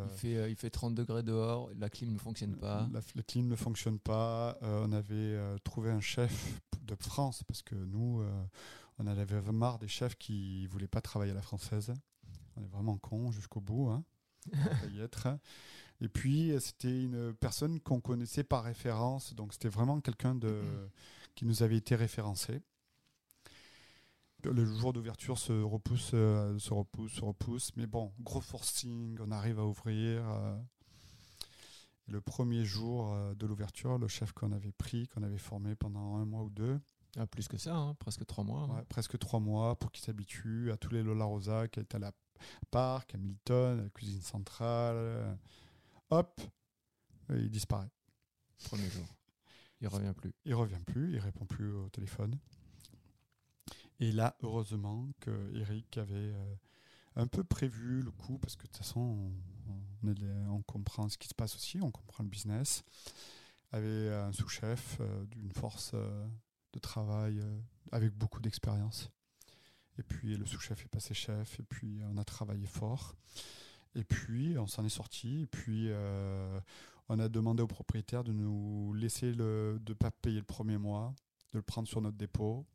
[0.08, 2.88] Il, fait, il fait 30 degrés dehors, la clim ne fonctionne pas.
[2.94, 4.58] la- le clim ne fonctionne pas.
[4.62, 8.24] Euh, on avait trouvé un chef de France parce que nous,
[9.00, 11.92] on avait marre des chefs qui voulaient pas travailler à la française.
[12.56, 13.90] On est vraiment cons jusqu'au bout.
[13.90, 14.04] Hein.
[14.94, 15.30] Y être.
[16.04, 19.34] Et puis, c'était une personne qu'on connaissait par référence.
[19.34, 20.62] Donc, c'était vraiment quelqu'un de,
[21.34, 22.62] qui nous avait été référencé.
[24.44, 27.72] Le jour d'ouverture se repousse, euh, se repousse, se repousse.
[27.78, 30.30] Mais bon, gros forcing, on arrive à ouvrir.
[30.30, 30.58] euh,
[32.08, 36.18] le premier jour euh, de l'ouverture, le chef qu'on avait pris, qu'on avait formé pendant
[36.18, 36.78] un mois ou deux,
[37.18, 38.68] Ah, plus que ça, hein, presque trois mois.
[38.70, 38.84] hein.
[38.90, 42.12] presque trois mois, pour qu'il s'habitue à tous les Lola Rosa qui est à la
[42.72, 45.38] Parc, à Milton, à la cuisine centrale.
[46.10, 46.42] Hop,
[47.30, 47.90] il disparaît.
[48.66, 49.06] Premier jour.
[49.82, 50.34] Il revient plus.
[50.46, 52.40] Il revient plus, il répond plus au téléphone.
[54.00, 56.56] Et là, heureusement que Eric avait euh,
[57.16, 59.34] un peu prévu le coup, parce que de toute façon,
[60.04, 60.14] on,
[60.50, 62.84] on comprend ce qui se passe aussi, on comprend le business.
[63.72, 66.28] Avait un sous-chef euh, d'une force euh,
[66.74, 67.44] de travail
[67.92, 69.10] avec beaucoup d'expérience.
[69.98, 73.16] Et puis le sous-chef est passé chef, et puis on a travaillé fort.
[73.96, 76.60] Et puis on s'en est sorti, et puis euh,
[77.10, 81.14] on a demandé au propriétaire de nous laisser le, de pas payer le premier mois,
[81.52, 82.66] de le prendre sur notre dépôt.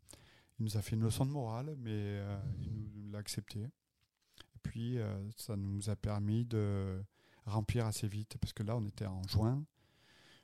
[0.58, 3.60] Il nous a fait une leçon de morale, mais euh, il nous l'a accepté.
[3.60, 7.02] Et puis euh, ça nous a permis de
[7.46, 9.64] remplir assez vite, parce que là on était en juin.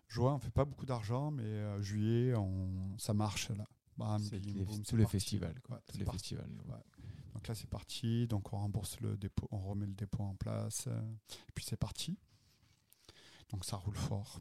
[0.09, 3.65] Juin, on fait pas beaucoup d'argent, mais juillet, on, ça marche là.
[4.89, 5.19] Tous les parti.
[5.19, 5.61] festivals.
[5.63, 5.77] Quoi.
[5.77, 6.19] Ouais, tous les parti.
[6.19, 6.51] festivals.
[6.67, 6.75] Ouais.
[7.45, 8.27] Donc là, c'est parti.
[8.27, 10.87] Donc on rembourse le dépôt, on remet le dépôt en place.
[10.87, 12.17] et puis c'est parti.
[13.51, 14.41] Donc ça roule fort.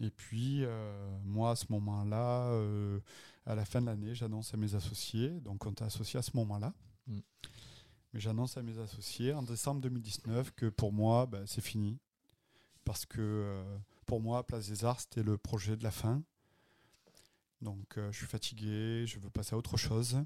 [0.00, 2.98] Et puis euh, moi, à ce moment-là, euh,
[3.44, 5.38] à la fin de l'année, j'annonce à mes associés.
[5.42, 6.72] Donc on t'a associé à ce moment-là.
[7.08, 7.18] Mm.
[8.14, 11.98] Mais j'annonce à mes associés en décembre 2019 que pour moi, bah, c'est fini.
[12.86, 16.22] Parce que euh, pour moi, Place des Arts, c'était le projet de la fin.
[17.60, 20.24] Donc je suis fatigué, je veux passer à autre chose.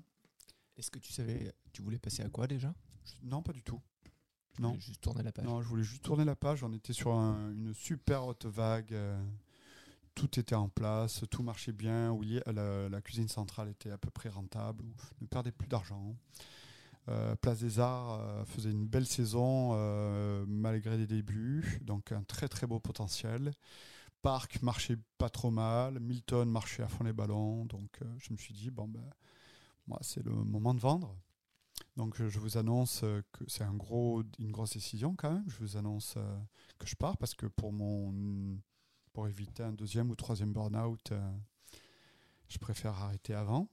[0.76, 2.74] Est-ce que tu savais, tu voulais passer à quoi déjà?
[3.04, 3.80] Je- Non, pas du tout.
[4.54, 4.74] Tu Non.
[4.78, 5.44] Juste tourner la page?
[5.44, 6.62] Non, je voulais juste tourner la page.
[6.64, 8.92] On était sur un- une super haute vague.
[8.92, 9.22] euh,
[10.14, 12.10] tout était en place, tout marchait bien.
[12.14, 14.82] Willy- la, la cuisine centrale était à peu près rentable.
[15.20, 16.16] On ne perdait plus d'argent.
[17.40, 19.76] Place des Arts faisait une belle saison
[20.46, 23.52] malgré les débuts, donc un très très beau potentiel.
[24.22, 28.54] Parc marchait pas trop mal, Milton marchait à fond les ballons, donc je me suis
[28.54, 29.04] dit bon ben
[30.00, 31.16] c'est le moment de vendre.
[31.96, 33.00] Donc je vous annonce
[33.32, 35.44] que c'est une grosse décision quand même.
[35.48, 36.16] Je vous annonce
[36.78, 38.58] que je pars parce que pour mon
[39.16, 41.32] pour éviter un deuxième ou troisième burn-out, euh,
[42.48, 43.66] je préfère arrêter avant.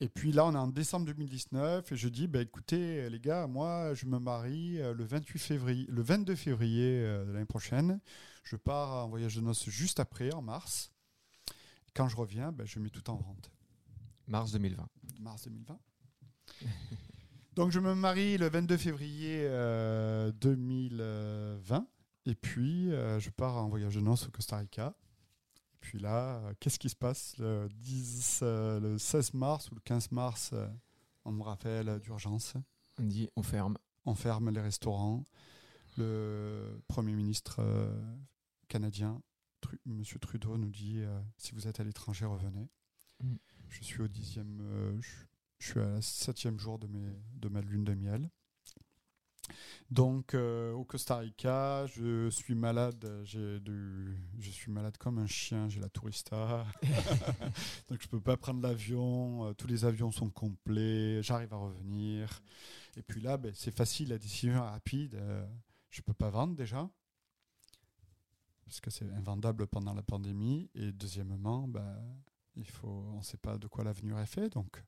[0.00, 3.46] Et puis là, on est en décembre 2019 et je dis, bah, écoutez, les gars,
[3.46, 8.00] moi, je me marie euh, le 28 février, le 22 février euh, de l'année prochaine.
[8.42, 10.90] Je pars en voyage de noces juste après, en mars.
[11.94, 13.52] quand je reviens, bah, je mets tout en vente.
[14.26, 14.88] Mars 2020.
[15.20, 15.78] Mars 2020.
[17.54, 19.42] Donc je me marie le 22 février
[20.40, 21.86] 2020.
[22.26, 24.94] Et puis, euh, je pars en voyage de noces au Costa Rica.
[25.74, 29.74] Et puis là, euh, qu'est-ce qui se passe le, 10, euh, le 16 mars ou
[29.74, 30.54] le 15 mars
[31.24, 32.54] On me rappelle d'urgence.
[32.98, 33.76] On dit on ferme.
[34.04, 35.24] On ferme les restaurants.
[35.98, 37.60] Le Premier ministre
[38.68, 39.20] canadien,
[39.86, 40.02] M.
[40.20, 41.02] Trudeau, nous dit
[41.36, 42.68] si vous êtes à l'étranger, revenez.
[43.20, 43.34] Mm.
[43.72, 47.84] Je suis au dixième, je, suis à la septième jour de, mes, de ma lune
[47.84, 48.30] de miel.
[49.90, 53.60] Donc euh, au Costa Rica, je suis malade, j'ai
[54.40, 56.66] je suis malade comme un chien, j'ai la tourista,
[57.90, 62.42] donc je peux pas prendre l'avion, euh, tous les avions sont complets, j'arrive à revenir,
[62.96, 65.46] et puis là, ben, c'est facile, la décision est rapide, euh,
[65.90, 66.88] je peux pas vendre déjà,
[68.64, 72.02] parce que c'est invendable pendant la pandémie, et deuxièmement, ben,
[72.56, 74.82] il faut, on ne sait pas de quoi l'avenir est fait, donc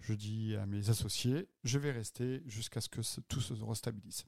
[0.00, 4.24] je dis à mes associés, je vais rester jusqu'à ce que tout se restabilise.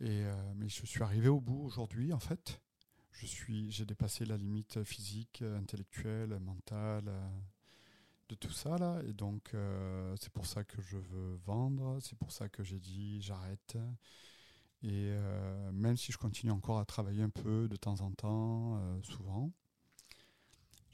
[0.00, 2.60] Et, euh, mais je suis arrivé au bout aujourd'hui, en fait.
[3.12, 7.28] J'ai dépassé la limite physique, intellectuelle, mentale, euh,
[8.28, 9.00] de tout ça là.
[9.06, 11.98] Et donc, euh, c'est pour ça que je veux vendre.
[12.00, 13.78] C'est pour ça que j'ai dit j'arrête.
[14.82, 15.10] Et
[15.72, 19.50] même si je continue encore à travailler un peu de temps en temps, souvent,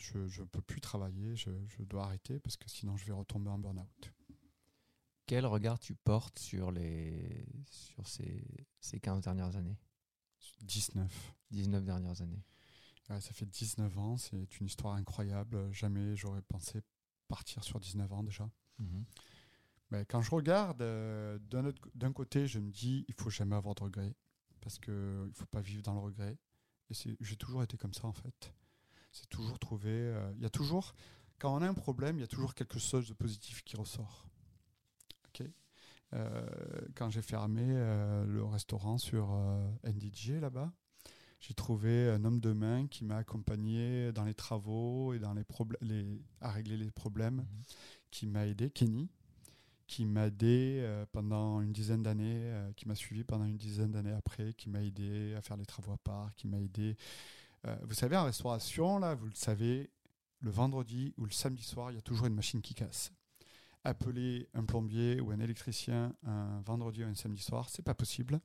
[0.03, 1.51] je ne peux plus travailler, je,
[1.81, 4.13] dois arrêter parce que sinon je vais retomber en burn-out.
[5.27, 8.45] Quel regard tu portes sur, les, sur ces,
[8.81, 9.79] ces 15 dernières années?
[10.63, 11.35] 19.
[11.51, 12.43] 19 dernières années.
[13.09, 15.73] ça fait 19 ans, c'est une histoire incroyable.
[15.73, 16.81] Jamais j'aurais pensé
[17.29, 18.51] partir sur 19 ans déjà.
[18.79, 19.05] Mhm.
[19.91, 21.39] Mais quand je regarde, euh,
[21.95, 24.15] d'un côté, je me dis, il faut jamais avoir de regrets,
[24.61, 26.39] parce qu'il ne faut pas vivre dans le regret.
[26.91, 28.55] Et j'ai toujours été comme ça, en fait
[29.13, 29.91] c'est toujours trouver.
[29.91, 30.95] Euh, il y a toujours,
[31.39, 34.27] quand on a un problème, il y a toujours quelque chose de positif qui ressort.
[35.29, 35.47] Ok.
[36.15, 36.47] Euh,
[36.95, 39.31] quand j'ai fermé euh, le restaurant sur
[39.85, 40.73] NDJ là-bas,
[41.41, 45.45] j'ai trouvé un homme de main qui m'a accompagné dans les travaux et dans les,
[45.81, 47.47] les à régler les problèmes, mhm.
[48.11, 49.11] qui m'a aidé, Kenny,
[49.89, 54.55] qui m'a aidé pendant une dizaine d'années, qui m'a suivi pendant une dizaine d'années après,
[54.55, 56.97] qui m'a aidé à faire les travaux à part, qui m'a aidé
[57.67, 59.91] euh, vous savez, en restauration, là, vous le savez,
[60.41, 63.13] le vendredi ou le samedi soir, il y a toujours une machine qui casse.
[63.85, 68.41] Appeler un plombier ou un électricien un vendredi ou un samedi soir, c'est pas possible.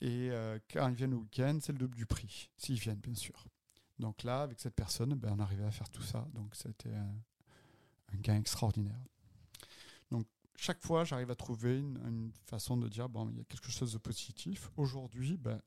[0.00, 3.14] Et euh, quand ils viennent au week-end, c'est le double du prix, s'ils viennent, bien
[3.14, 3.46] sûr.
[3.98, 6.26] Donc là, avec cette personne, ben, on arrivait à faire tout ça.
[6.34, 7.14] Donc a été un,
[8.20, 9.00] gain extraordinaire.
[10.10, 10.26] Donc
[10.56, 13.92] chaque fois, j'arrive à trouver une, façon de dire, bon, il y a quelque chose
[13.92, 14.70] de positif.
[14.76, 15.60] Aujourd'hui, ben,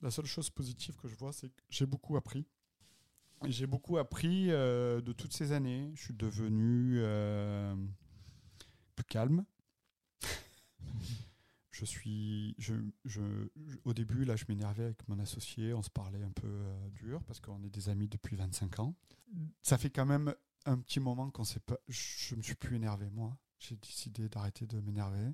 [0.00, 2.46] la seule chose positive que je vois, c'est que j'ai beaucoup appris.
[3.46, 5.92] J'ai beaucoup appris euh, de toutes ces années.
[5.94, 7.74] Je suis devenu euh,
[8.96, 9.44] plus calme.
[11.70, 12.74] je suis, je,
[13.04, 13.22] je,
[13.84, 15.72] au début, là, je m'énervais avec mon associé.
[15.72, 18.94] On se parlait un peu euh, dur parce qu'on est des amis depuis 25 ans.
[19.62, 20.34] Ça fait quand même
[20.64, 21.78] un petit moment qu'on sait pas.
[21.88, 23.36] Je me suis plus énervé, moi.
[23.58, 25.32] J'ai décidé d'arrêter de m'énerver.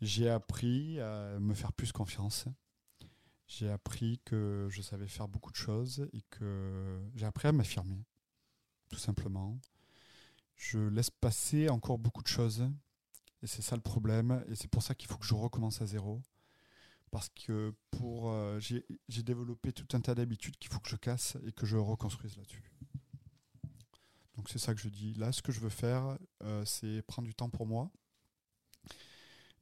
[0.00, 2.46] J'ai appris à me faire plus confiance
[3.50, 8.04] j'ai appris que je savais faire beaucoup de choses et que j'ai appris à m'affirmer,
[8.88, 9.58] tout simplement.
[10.54, 12.70] Je laisse passer encore beaucoup de choses
[13.42, 15.86] et c'est ça le problème et c'est pour ça qu'il faut que je recommence à
[15.86, 16.22] zéro.
[17.10, 18.84] Parce que pour euh, j'ai
[19.24, 22.70] développé tout un tas d'habitudes qu'il faut que je casse et que je reconstruise là-dessus.
[24.36, 25.14] Donc c'est ça que je dis.
[25.14, 27.90] Là, ce que je veux faire, euh, c'est prendre du temps pour moi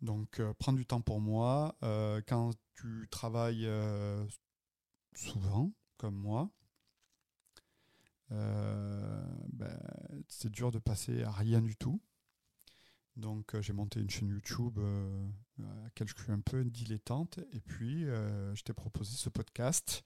[0.00, 1.76] donc, euh, prendre du temps pour moi.
[1.82, 4.24] Euh, quand tu travailles euh,
[5.14, 6.50] souvent, comme moi,
[8.30, 9.80] ben,
[10.28, 12.00] c'est dur de passer à rien du tout.
[13.16, 17.40] Donc, j'ai monté une chaîne YouTube à laquelle je suis un peu dilettante.
[17.52, 20.04] Et puis, je t'ai proposé ce podcast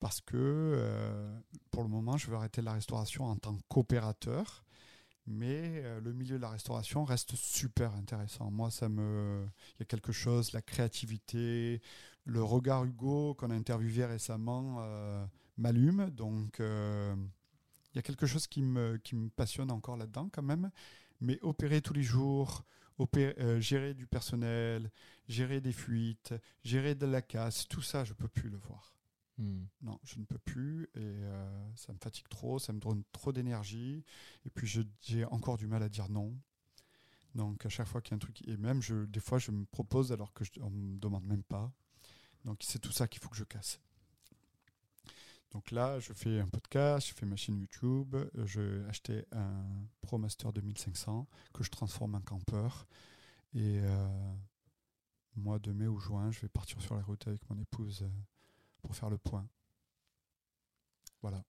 [0.00, 1.40] parce que
[1.70, 4.64] pour le moment, je veux arrêter la restauration en tant qu'opérateur
[5.26, 8.50] Mais euh, le milieu de la restauration reste super intéressant.
[8.50, 11.80] Moi, ça me, il y a quelque chose, la créativité,
[12.24, 15.24] le regard Hugo qu'on a interviewé récemment euh,
[15.56, 16.10] m'allume.
[16.10, 17.14] Donc, euh,
[17.92, 20.70] il y a quelque chose qui me, qui me passionne encore là-dedans quand même.
[21.20, 22.64] Mais opérer tous les jours,
[23.58, 24.90] gérer du personnel,
[25.28, 28.95] gérer des fuites, gérer de la casse, tout ça, je peux plus le voir.
[29.38, 29.64] Hmm.
[29.82, 33.32] Non, je ne peux plus et euh, ça me fatigue trop, ça me donne trop
[33.32, 34.02] d'énergie
[34.46, 34.66] et puis
[35.02, 36.34] j'ai encore du mal à dire non.
[37.34, 39.50] Donc à chaque fois qu'il y a un truc et même je, des fois je
[39.50, 41.70] me propose alors que je, me demande même pas.
[42.44, 43.78] Donc c'est tout ça qu'il faut que je casse.
[45.52, 49.64] Donc là, je fais un podcast, je fais ma chaîne YouTube, j'ai acheté un
[50.02, 52.86] ProMaster 2500 que je transforme en campeur
[53.54, 54.34] et euh,
[55.36, 58.08] mois de mai ou juin, je vais partir sur la route avec mon épouse euh,
[58.86, 59.46] pour faire le point.
[61.20, 61.42] Voilà.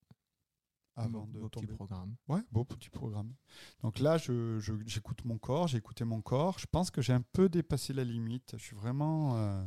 [0.96, 2.16] Avant de beau petit programme.
[2.28, 3.36] Ouais, beau petit programme.
[3.82, 6.58] Donc là, je, j'écoute mon corps, j'ai écouté mon corps.
[6.58, 8.56] Je pense que j'ai un peu dépassé la limite.
[8.58, 9.64] Je suis vraiment, euh,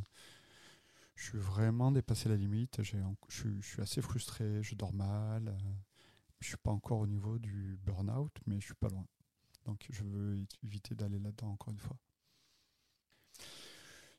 [1.14, 2.83] je suis vraiment dépassé la limite.
[2.83, 2.99] J'ai,
[3.29, 4.61] je, je, suis assez frustré.
[4.64, 5.47] Je dors mal.
[5.47, 5.73] Euh,
[6.41, 9.07] je suis pas encore au niveau du burn-out, mais je suis pas loin.
[9.66, 11.97] Donc je veux éviter d'aller là-dedans encore une fois.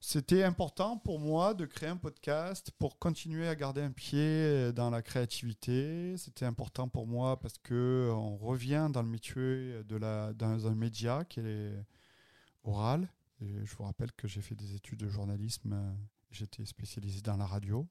[0.04, 4.89] C'était important pour moi de créer un podcast pour continuer à garder un pied dans
[4.89, 6.18] la créativité.
[6.18, 10.74] C'était important pour moi parce que on revient dans le métier de la, dans un
[10.74, 11.74] média qui est
[12.64, 13.08] oral.
[13.41, 15.95] Je vous rappelle que j'ai fait des études de journalisme.
[16.32, 17.88] J'étais spécialisé dans la radio.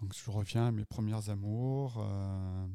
[0.00, 1.96] Donc je reviens à mes premières amours.
[1.98, 2.66] Euh,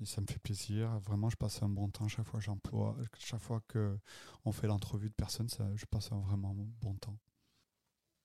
[0.00, 0.98] et ça me fait plaisir.
[1.00, 5.14] Vraiment, je passe un bon temps chaque fois j'emploie, chaque fois qu'on fait l'entrevue de
[5.14, 7.18] personnes, ça, je passe un vraiment bon temps.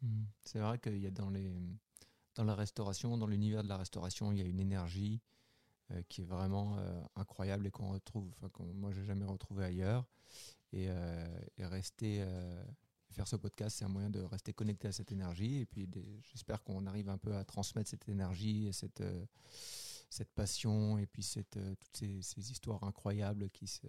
[0.02, 0.24] Hmm.
[0.44, 1.54] C'est vrai qu'il y a dans, les,
[2.36, 5.22] dans la restauration, dans l'univers de la restauration, il y a une énergie
[5.92, 9.66] euh, qui est vraiment euh, incroyable et qu'on retrouve, enfin, qu moi j'ai jamais retrouvé
[9.66, 10.06] ailleurs.
[10.74, 11.28] Et, euh,
[11.60, 12.26] rester,
[13.12, 15.58] faire ce podcast, c'est un moyen de rester connecté à cette énergie.
[15.62, 15.88] Et puis
[16.24, 19.04] j'espère qu'on arrive un peu à transmettre cette énergie et cette
[20.16, 23.88] cette passion et puis cette, euh, toutes ces, ces, histoires incroyables qui se,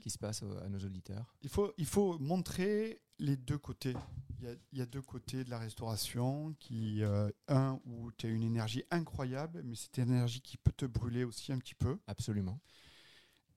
[0.00, 1.36] qui se passent à nos auditeurs.
[1.42, 3.94] Il faut, il faut montrer les deux côtés.
[4.38, 6.54] Il y a, il y a deux côtés de la restauration.
[6.58, 10.86] Qui, euh, un où tu as une énergie incroyable, mais cette énergie qui peut te
[10.86, 11.98] brûler aussi un petit peu.
[12.06, 12.60] Absolument.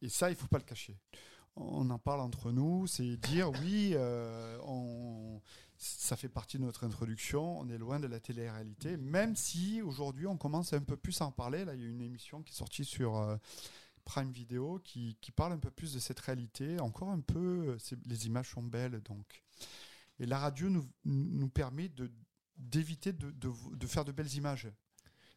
[0.01, 0.99] Et ça, il faut pas le cacher
[1.56, 4.58] on en parle entre nous, c'est dire oui, euh,
[5.78, 10.26] ça fait partie de notre introduction, on est loin de la télé-réalité, même si aujourd'hui
[10.28, 11.66] on commence un peu plus à en parler.
[11.66, 13.38] Là, il y a une émission qui est sortie sur euh,
[14.06, 16.80] Prime Video qui, parle un peu plus de cette réalité.
[16.80, 19.43] Encore un peu, les images sont belles, donc.
[20.20, 21.91] Et la radio nous, permet
[22.58, 24.70] d'éviter de, de, faire de belles images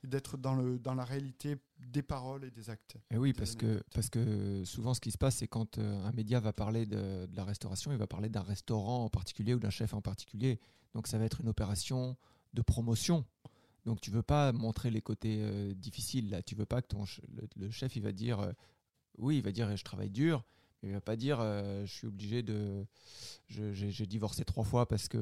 [0.06, 2.96] d'être dans, le, dans la réalité des paroles et des actes.
[3.10, 6.12] Et oui, parce que, parce que souvent ce qui se passe, c'est quand euh, un
[6.12, 9.70] média va parler de, la restauration, il va parler d'un restaurant en particulier ou d'un
[9.70, 10.60] chef en particulier.
[10.94, 12.16] Donc ça va être une opération
[12.54, 13.24] de promotion.
[13.84, 16.42] Donc tu veux pas montrer les côtés euh, difficiles là.
[16.42, 17.04] Tu veux pas que ton
[17.56, 18.52] le, chef il va dire euh,
[19.18, 20.44] oui, il va dire je travaille dur,
[20.86, 22.84] il va pas dire je suis obligé de
[23.48, 25.18] j'ai divorcé trois fois parce que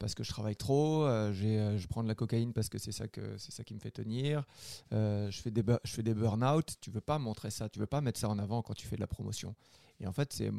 [0.00, 2.90] parce que je travaille trop, euh, euh, je prends de la cocaïne parce que c'est
[2.90, 4.44] ça, que, ça qui me fait tenir,
[4.92, 6.78] euh, je fais des, je fais des burn-out.
[6.80, 8.96] Tu veux pas montrer ça, tu veux pas mettre ça en avant quand tu fais
[8.96, 9.54] de la promotion.
[10.00, 10.50] Et en fait, c'est,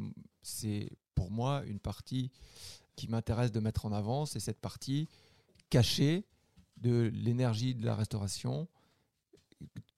[0.42, 2.30] c'est pour moi une partie
[2.94, 5.08] qui m'intéresse de mettre en avant, c'est cette partie
[5.70, 6.24] cachée
[6.76, 8.68] de l'énergie de la restauration,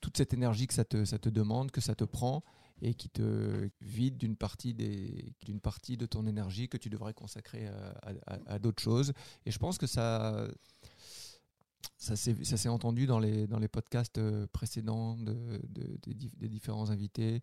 [0.01, 2.43] toute cette énergie que ça te, ça te demande, que ça te prend,
[2.85, 7.67] et qui te vide d'une partie, d'une partie de ton énergie que tu devrais consacrer
[8.47, 9.13] à, d'autres choses.
[9.47, 10.47] Et je pense que ça,
[11.97, 17.43] ça s'est entendu dans les, dans les podcasts euh, précédents de, des, différents invités.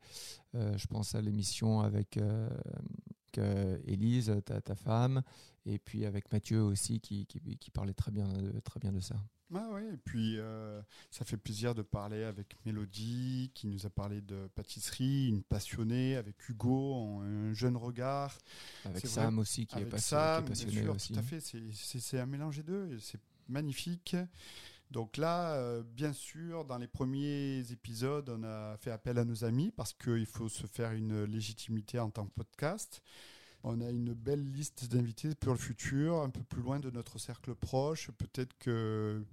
[0.53, 5.23] Euh, je pense à l'émission avec euh, Élise, ta, ta, femme,
[5.65, 8.27] et puis avec Mathieu aussi, qui, qui, qui parlait très bien,
[8.63, 9.15] très bien de ça.
[9.53, 13.89] Ah ouais, et puis euh, ça fait plaisir de parler avec Mélodie, qui nous a
[13.89, 18.37] parlé de pâtisserie, une passionnée, avec Hugo, un jeune regard.
[18.85, 21.13] Avec Sam aussi, qui est, passionné, passionné aussi.
[21.13, 24.15] Tout à fait, c'est un mélange des deux, c'est magnifique.
[24.91, 29.45] Donc là, euh, bien sûr, dans les premiers épisodes, on a fait appel à nos
[29.45, 33.01] amis parce qu'il faut se faire une légitimité en tant que podcast.
[33.63, 37.19] On a une belle liste d'invités pour le futur, un peu plus loin de notre
[37.19, 39.23] cercle proche, peut-être que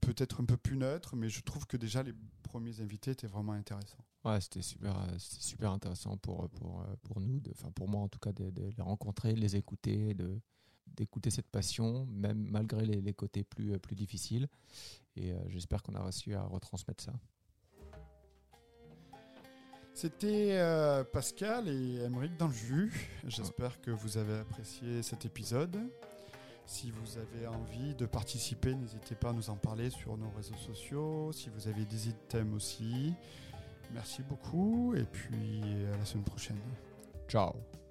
[0.00, 3.52] peut-être un peu plus neutre, mais je trouve que déjà les premiers invités étaient vraiment
[3.52, 4.04] intéressants.
[4.24, 8.32] Ouais, c'était super, super intéressant pour, pour, pour nous, enfin pour moi en tout cas,
[8.32, 10.16] de, les rencontrer, de les écouter,
[10.86, 14.48] d'écouter cette passion, même malgré les, côtés plus, plus difficiles.
[15.16, 17.12] Et euh, j'espère qu'on a réussi à retransmettre ça.
[20.00, 23.10] C'était euh, Pascal et Emeric dans le jus.
[23.26, 25.76] J'espère que vous avez apprécié cet épisode.
[26.66, 30.54] Si vous avez envie de participer, n'hésitez pas à nous en parler sur nos réseaux
[30.54, 31.32] sociaux.
[31.32, 33.12] Si vous avez des thèmes aussi.
[33.92, 36.60] Merci beaucoup et puis à la semaine prochaine.
[37.26, 37.56] Ciao